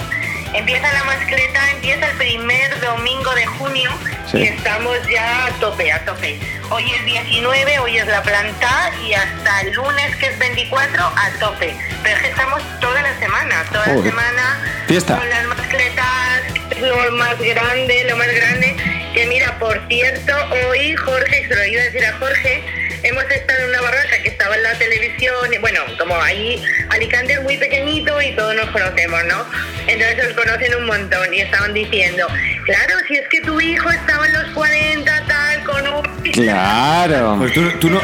[0.54, 3.92] Empieza la mascleta, empieza el primer domingo de junio
[4.32, 4.38] Sí.
[4.38, 6.40] y estamos ya a tope, a tope.
[6.70, 11.30] Hoy es 19, hoy es la planta y hasta el lunes, que es 24, a
[11.40, 11.76] tope.
[12.04, 15.18] Pero es que estamos toda la semana, toda la semana Fiesta.
[15.18, 16.44] con las mascletas,
[16.80, 18.76] lo más grande, lo más grande.
[19.14, 20.34] Que mira, por cierto,
[20.70, 22.64] hoy Jorge, se lo iba a decir a Jorge,
[23.04, 25.36] hemos estado en una barraca que estaba en la televisión.
[25.52, 29.44] y Bueno, como ahí Alicante es muy pequeñito y todos nos conocemos, ¿no?
[29.88, 32.28] Entonces os conocen un montón y estaban diciendo,
[32.66, 36.08] claro, si es que tu hijo estaba en los 40, tal, con un...
[36.32, 37.36] Claro.
[37.40, 38.00] Pues tú, tú no,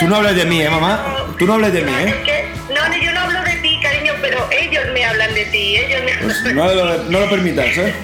[0.00, 1.34] tú no hablas de mí, ¿eh, mamá?
[1.38, 2.08] Tú no hablas de mí, No, ¿eh?
[2.08, 5.44] es que- no, no, yo no hablo de ti, cariño, pero ellos me hablan de
[5.46, 7.94] ti, ellos me Pues no, lo, no lo permitas, ¿eh?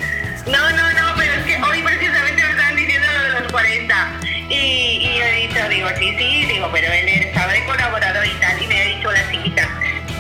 [6.73, 8.63] Pero él estaba de colaborador y tal.
[8.63, 9.69] Y me ha dicho la chiquita,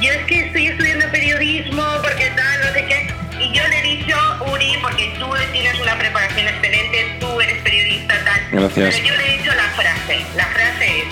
[0.01, 3.14] yo es que estoy estudiando periodismo porque tal, no sé qué.
[3.38, 4.16] Y yo le he dicho,
[4.51, 8.40] Uri, porque tú tienes una preparación excelente, tú eres periodista, tal.
[8.51, 8.94] Gracias.
[8.94, 11.05] Pero yo le he dicho la frase, la frase es,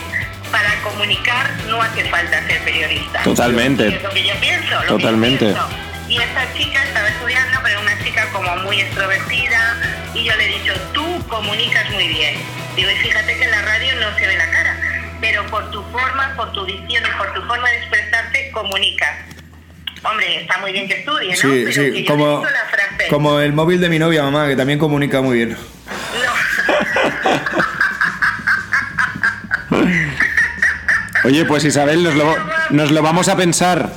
[0.50, 3.22] para comunicar no hace falta ser periodista.
[3.22, 3.88] Totalmente.
[3.88, 4.74] Y es lo que yo pienso.
[4.74, 5.44] Lo que yo Totalmente.
[5.46, 5.68] pienso.
[6.08, 9.76] Y esta chica estaba estudiando, pero una chica como muy extrovertida,
[10.14, 12.36] y yo le he dicho, tú comunicas muy bien.
[12.76, 14.76] Digo, y fíjate que en la radio no se ve la cara,
[15.20, 19.10] pero por tu forma, por tu dicción y por tu forma de expresarte, comunicas.
[20.02, 21.36] Hombre, está muy bien que estudie, ¿no?
[21.36, 23.08] Sí, pero que sí, como, la frase.
[23.08, 25.50] como el móvil de mi novia, mamá, que también comunica muy bien.
[25.50, 26.34] No.
[31.24, 32.36] Oye, pues Isabel, nos lo,
[32.68, 33.90] nos lo vamos a pensar.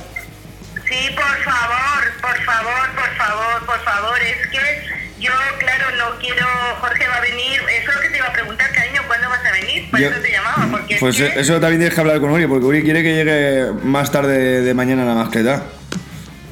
[0.88, 4.18] Sí, por favor, por favor, por favor, por favor.
[4.22, 4.88] Es que
[5.20, 6.46] yo, claro, no quiero.
[6.80, 7.60] Jorge va a venir.
[7.68, 9.87] Eso es lo que te iba a preguntar, cariño, ¿cuándo vas a venir?
[9.98, 12.30] Por Yo- eso te llamaba, porque es Pues que- eso también tienes que hablar con
[12.30, 15.62] Uri, porque Uri quiere que llegue más tarde de mañana a la mascleta.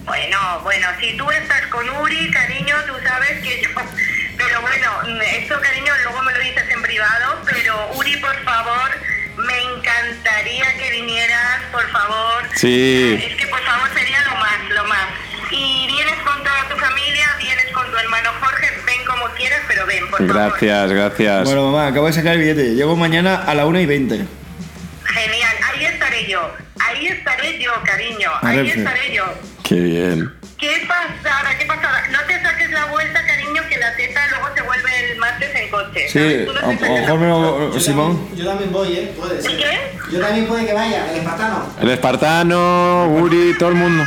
[0.04, 3.68] Bueno, bueno, si tú estás con Uri, cariño, tú sabes que yo...
[4.38, 8.90] Pero bueno, esto, cariño, luego me lo dices en privado, pero Uri, por favor,
[9.38, 12.44] me encantaría que vinieras, por favor.
[12.54, 13.18] Sí.
[13.26, 15.06] Es que, por favor, sería lo más, lo más.
[15.50, 15.75] Y
[19.76, 20.34] pero ven, por favor.
[20.34, 21.44] Gracias, gracias.
[21.44, 22.74] Bueno, mamá, acabo de sacar el billete.
[22.74, 24.14] Llego mañana a la 1 y 20.
[25.04, 26.50] Genial, ahí estaré yo,
[26.80, 29.24] ahí estaré yo, cariño, ahí estaré yo.
[29.62, 30.32] Qué bien.
[30.58, 31.56] ¿Qué pasada?
[31.58, 32.02] ¿Qué pasada?
[32.10, 35.70] No te saques la vuelta, cariño, que la teta luego se vuelve el martes en
[35.70, 36.08] coche.
[36.08, 38.16] Sí, a lo mejor Simón.
[38.16, 39.12] también, yo también voy, ¿eh?
[39.16, 39.56] Puede ser.
[39.56, 39.78] ¿Qué?
[40.12, 41.72] Yo también puede que vaya, el espartano.
[41.80, 44.04] El espartano, Uri, todo el mundo.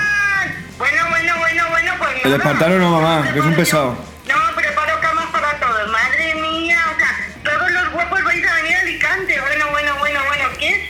[0.78, 3.95] Bueno, bueno, bueno, bueno, pues El espartano no, mamá, que es un pesado.
[4.28, 5.89] yo- No, preparo camas para todos.
[5.91, 9.39] Madre mía, o sea, todos los guapos vais a venir a Alicante.
[9.41, 10.89] Bueno, bueno, bueno, bueno, qué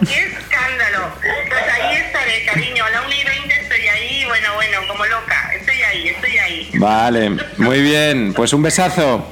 [0.00, 1.14] escándalo, qué escándalo.
[1.48, 2.84] Pues ahí estaré, cariño.
[2.84, 5.52] A la 1 y 20 estoy ahí, bueno, bueno, como loca.
[5.58, 6.70] Estoy ahí, estoy ahí.
[6.74, 8.32] Vale, muy bien.
[8.34, 9.26] Pues un besazo.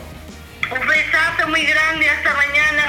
[0.71, 2.83] Un besazo muy grande, hasta mañana.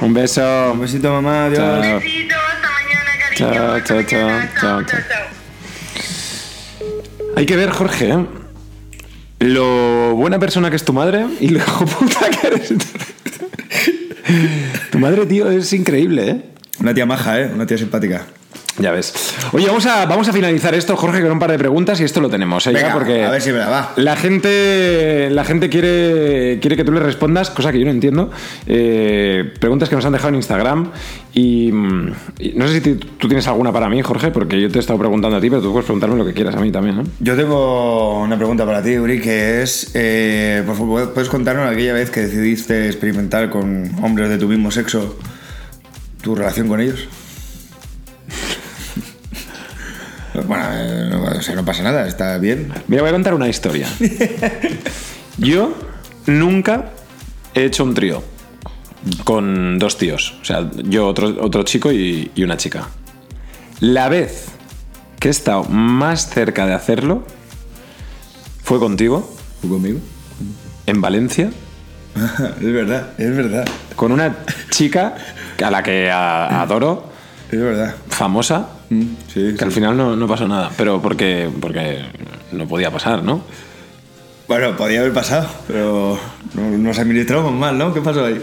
[0.00, 0.72] Un beso.
[0.72, 1.46] Un besito, mamá.
[1.46, 1.58] Adiós.
[1.84, 2.00] Chao.
[2.00, 3.52] Besito, hasta mañana, cariño.
[3.54, 4.52] Chao, hasta chao, chao, mañana.
[4.60, 5.00] chao, chao, chao.
[5.08, 5.26] chao.
[7.36, 8.26] Hay que ver, Jorge, ¿eh?
[9.40, 12.72] lo buena persona que es tu madre y lo hijo puta que eres.
[14.90, 16.42] tu madre, tío, es increíble, ¿eh?
[16.80, 17.50] Una tía maja, ¿eh?
[17.52, 18.26] Una tía simpática.
[18.78, 19.34] Ya ves.
[19.52, 22.20] Oye, vamos a, vamos a finalizar esto, Jorge, con un par de preguntas y esto
[22.20, 22.72] lo tenemos, ¿eh?
[22.72, 23.92] Ya, Venga, porque a ver si me la va.
[23.96, 28.30] La gente, la gente quiere, quiere que tú le respondas, cosa que yo no entiendo.
[28.66, 30.92] Eh, preguntas que nos han dejado en Instagram
[31.34, 34.78] y, mm, y no sé si tú tienes alguna para mí, Jorge, porque yo te
[34.78, 36.98] he estado preguntando a ti, pero tú puedes preguntarme lo que quieras a mí también,
[36.98, 37.02] ¿no?
[37.18, 41.94] Yo tengo una pregunta para ti, Uri, que es, eh, por favor, ¿puedes contarnos aquella
[41.94, 45.18] vez que decidiste experimentar con hombres de tu mismo sexo
[46.22, 47.08] tu relación con ellos?
[50.46, 52.72] bueno, eh, no, o sea, no pasa nada, está bien.
[52.86, 53.88] Mira, voy a contar una historia.
[55.38, 55.76] Yo
[56.26, 56.90] nunca
[57.54, 58.22] he hecho un trío
[59.24, 60.36] con dos tíos.
[60.42, 62.88] O sea, yo, otro, otro chico y, y una chica.
[63.80, 64.46] La vez
[65.20, 67.24] que he estado más cerca de hacerlo
[68.62, 70.00] fue contigo, ¿Tú conmigo?
[70.86, 71.50] en Valencia,
[72.60, 73.66] es verdad, es verdad,
[73.96, 74.38] con una
[74.70, 75.16] chica
[75.64, 77.04] a la que a- adoro,
[77.50, 77.94] es verdad.
[78.08, 79.02] famosa, Mm,
[79.32, 80.70] Sí, que al final no, no pasó nada.
[80.74, 81.98] Pero porque, porque
[82.52, 83.42] no podía pasar, ¿no?
[84.48, 86.18] Bueno, podía haber pasado, pero
[86.54, 87.92] no- nos administramos mal, ¿no?
[87.92, 88.40] ¿Qué pasó ahí?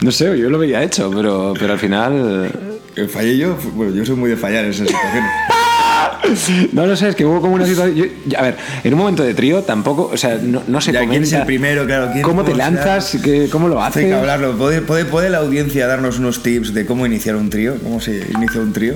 [0.00, 2.50] No sé, yo lo veía hecho, pero, pero al final
[2.94, 3.54] ¿Que ¿Fallé yo?
[3.74, 5.30] Bueno, yo soy muy de fallar en esas situaciones.
[6.72, 7.96] No lo sé, es que hubo como una situación.
[8.26, 11.06] yo- a ver, en un momento de trío tampoco, o sea, no, no se Ya,
[11.08, 11.84] ¿quién es el primero?
[11.86, 13.16] Claro, ¿quién- ¿Cómo te lanzas?
[13.22, 14.18] ¿Qué- ¿Cómo lo Hace que haces?
[14.18, 14.56] hablarlo.
[14.56, 17.76] ¿Puede, puede, puede la audiencia darnos unos tips de cómo iniciar un trío?
[17.82, 18.94] ¿Cómo se inicia un trío?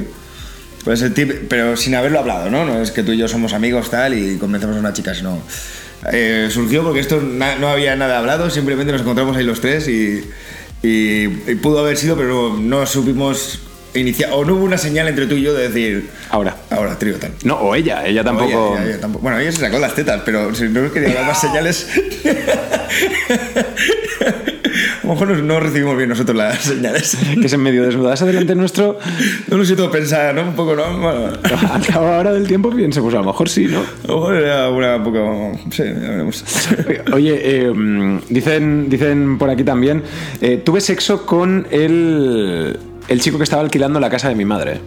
[0.85, 2.65] Pues el tip, pero sin haberlo hablado, ¿no?
[2.65, 5.39] No es que tú y yo somos amigos tal y convencemos a una chica, sino...
[6.13, 10.23] eh, surgió porque esto no había nada hablado, simplemente nos encontramos ahí los tres y,
[10.85, 13.61] y- y pudo haber sido, pero no, no supimos
[14.33, 16.57] o no hubo una señal entre tú y yo de decir, Ahora.
[16.71, 17.33] ahora trío tal.
[17.45, 18.71] No, o ella, ella tampoco.
[18.71, 21.27] Oye, ella- ella tampoco- Bueno, ella se sacó las tetas, pero si no quería dar
[21.27, 21.89] más señales.
[25.03, 27.17] A lo mejor no, recibimos bien nosotros las señales.
[27.41, 28.99] Que se medio desnudas delante nuestro.
[29.49, 30.43] No lo siento pensar, ¿no?
[30.43, 30.99] Un poco, ¿no?
[30.99, 31.29] Bueno,
[31.73, 33.79] Al cabo ahora del tiempo pienso, pues a lo mejor sí, ¿no?
[33.81, 35.53] a lo mejor era una poco.
[35.71, 36.45] Sí, ya veremos.
[37.13, 40.03] Oye, eh, mm, dicen, dicen por aquí también,
[40.41, 42.77] eh, tuve sexo con el,
[43.09, 44.81] el chico que estaba alquilando la casa de mi madre.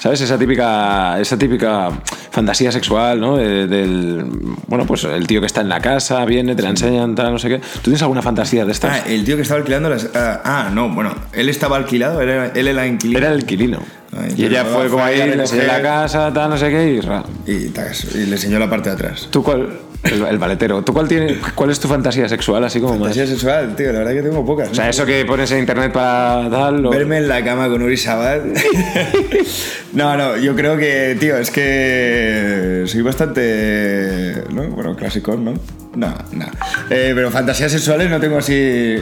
[0.00, 0.20] ¿Sabes?
[0.20, 1.88] Esa típica, esa típica
[2.30, 3.38] fantasía sexual, ¿no?
[3.38, 4.22] De- del,
[4.66, 7.38] bueno, pues el tío que está en la casa, viene, te la enseñan, tal, no
[7.38, 7.58] sé qué.
[7.58, 9.00] ¿Tú tienes alguna fantasía de estas?
[9.00, 10.10] Ah, el tío que estaba alquilando las.
[10.14, 13.18] Ah, ah, no, bueno, él estaba alquilado, él era, él era inquilino.
[13.18, 13.78] Era el inquilino.
[14.14, 17.00] Ay, y ella fue como ahí le enseñó la casa, tal, no sé qué,
[17.46, 17.50] y...
[17.50, 17.72] Y,
[18.18, 19.28] y le enseñó la parte de atrás.
[19.30, 19.70] ¿Tú cuál?
[20.04, 20.82] El, el valetero.
[20.82, 23.00] ¿Tú cuál, tiene, cuál es tu fantasía sexual, así como más?
[23.00, 24.70] Fantasía sexual, tío, la verdad que tengo pocas.
[24.70, 26.84] O sea, eso que pones en internet para tal...
[26.86, 28.42] o- Verme en la cama con Uri Sabat.
[29.92, 34.42] no, no, yo creo que, tío, es que soy bastante.
[34.52, 34.64] ¿no?
[34.68, 35.54] Bueno, clásico, ¿no?
[35.94, 36.46] No, no.
[36.90, 38.96] Eh, pero fantasías sexuales no tengo así.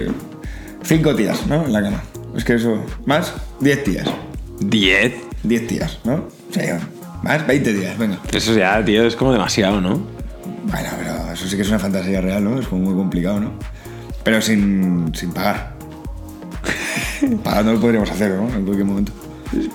[0.85, 1.65] Cinco tías, ¿no?
[1.65, 2.03] En la cama.
[2.37, 2.85] Es que eso.
[3.07, 3.33] ¿Más?
[3.61, 4.07] Diez tías.
[4.61, 5.15] ¿Diez?
[5.43, 6.29] Diez tías, ¿no?
[6.53, 6.61] Sí,
[7.23, 8.19] más, veinte días, venga.
[8.33, 10.01] Eso ya, tío, es como demasiado, ¿no?
[10.65, 12.59] Bueno, pero eso sí que es una fantasía real, ¿no?
[12.59, 13.53] Es como muy complicado, ¿no?
[14.23, 15.75] Pero sin, sin pagar.
[17.45, 18.49] Pagando lo podríamos hacer, ¿no?
[18.55, 19.13] En cualquier momento.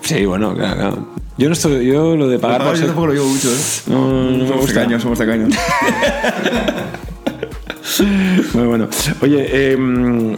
[0.01, 1.07] Sí, bueno, claro, claro.
[1.37, 1.85] Yo no estoy...
[1.85, 2.63] Yo lo de pagar...
[2.63, 3.57] Por yo tampoco lo llevo mucho, ¿eh?
[3.87, 5.53] No, no, no me somos tacaños, somos tacaños.
[8.53, 8.87] Muy bueno.
[9.21, 10.35] Oye, em,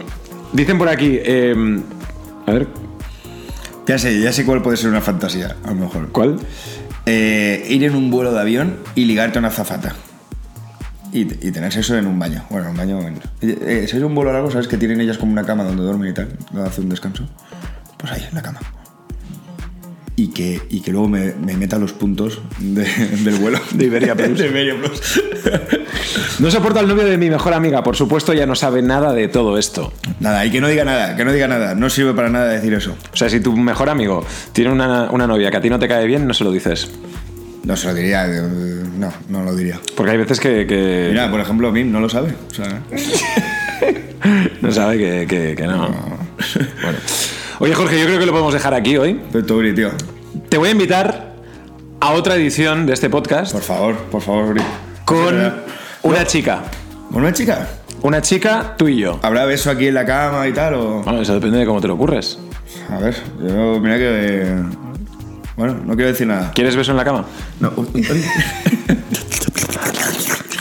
[0.52, 1.18] dicen por aquí...
[1.22, 1.82] em,
[2.46, 2.66] a ver,
[3.86, 6.08] ya sé, ya sé cuál puede ser una fantasía, a lo mejor.
[6.10, 6.36] ¿cuál?
[7.06, 9.94] Eh, ir en un vuelo de avión y ligarte a una azafata.
[11.12, 12.44] Y, y tener sexo en un baño.
[12.50, 13.00] Bueno, en un baño.
[13.00, 15.82] en- Eh, si es un vuelo largo, ¿sabes que tienen ellas como una cama donde
[15.82, 16.28] duermen y tal?
[16.52, 17.24] Donde hace un descanso.
[17.96, 18.60] Pues ahí, en la cama.
[20.16, 22.84] Y que, y que luego me, me meta los puntos de-
[23.24, 23.58] del vuelo.
[23.72, 24.38] De Iberia Plus.
[24.38, 25.22] de Iberia Plus.
[26.40, 27.82] No soporto al novio de mi mejor amiga.
[27.82, 29.92] Por supuesto, ya no sabe nada de todo esto.
[30.20, 31.74] nada, y que no diga nada, que no diga nada.
[31.74, 32.96] No sirve para nada decir eso.
[33.12, 35.86] O sea, si tu mejor amigo tiene una, una novia que a ti no te
[35.86, 36.90] cae bien, no se lo dices.
[37.64, 38.26] No se lo diría.
[38.26, 38.42] eh,
[38.98, 39.78] No, no lo diría.
[39.96, 42.34] Porque hay veces que, que Mira, por ejemplo, Mim no lo sabe.
[42.50, 42.82] O sea,
[44.60, 45.88] no sabe que, que- que no.
[46.82, 46.98] Bueno.
[47.58, 49.14] Oye, Jorge, yo creo que lo podemos dejar aquí hoy.
[49.14, 49.90] Perfecto, Uri, tío.
[50.48, 51.34] Te voy a invitar
[52.00, 54.62] a otra edición de este podcast Por favor, por favor, Uri.
[55.04, 55.18] con
[56.00, 56.62] ¿Con una chica.
[57.10, 57.68] una chica?
[58.02, 59.20] Una chica, tú y yo.
[59.22, 60.72] ¿Habrá beso aquí en la cama y tal?
[60.74, 61.02] O...
[61.02, 62.38] Bueno, eso depende de cómo te lo ocurres.
[62.88, 63.14] A ver,
[63.46, 64.54] yo, mira que.
[65.56, 66.52] Bueno, no quiero decir nada.
[66.54, 67.26] ¿Quieres beso en la cama?
[67.60, 67.72] No.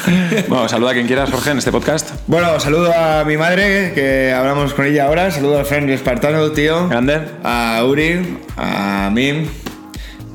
[0.48, 2.12] Bueno, saluda a quien quieras, Jorge, en este podcast.
[2.28, 5.30] Bueno, saludo a mi madre, que hablamos con ella ahora.
[5.30, 6.88] Saludo al Friend Espartano, tío.
[6.90, 7.22] Grande.
[7.44, 9.46] A Uri, a Mim.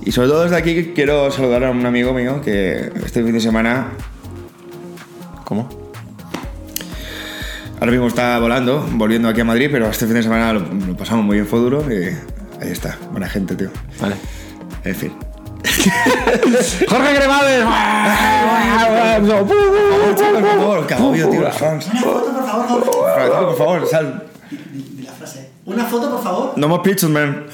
[0.05, 3.41] Y sobre todo desde aquí quiero saludar a un amigo mío que este fin de
[3.41, 3.89] semana
[5.45, 5.69] ¿Cómo?
[7.81, 10.97] ahora mismo está volando, volviendo aquí a Madrid, pero este fin de semana lo, lo
[10.97, 12.05] pasamos muy bien, fue duro y
[12.63, 13.69] ahí está, buena gente, tío.
[14.01, 14.17] Vale.
[14.85, 15.13] En fin.
[16.89, 17.65] Jorge Cremades.
[19.29, 21.87] Por favor, agobio, tío, los fans.
[21.87, 23.31] Una foto, por favor, Jorge.
[23.31, 24.23] Por favor, sal.
[25.05, 25.51] La frase.
[25.65, 26.53] Una foto, por favor.
[26.57, 27.47] No more pictures, man.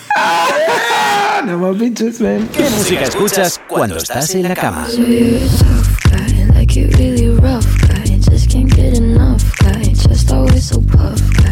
[2.52, 4.86] ¿Qué música escuchas cuando estás en la cama?
[8.30, 9.82] Just can't get enough guy.
[9.82, 11.49] Just always so puff guy.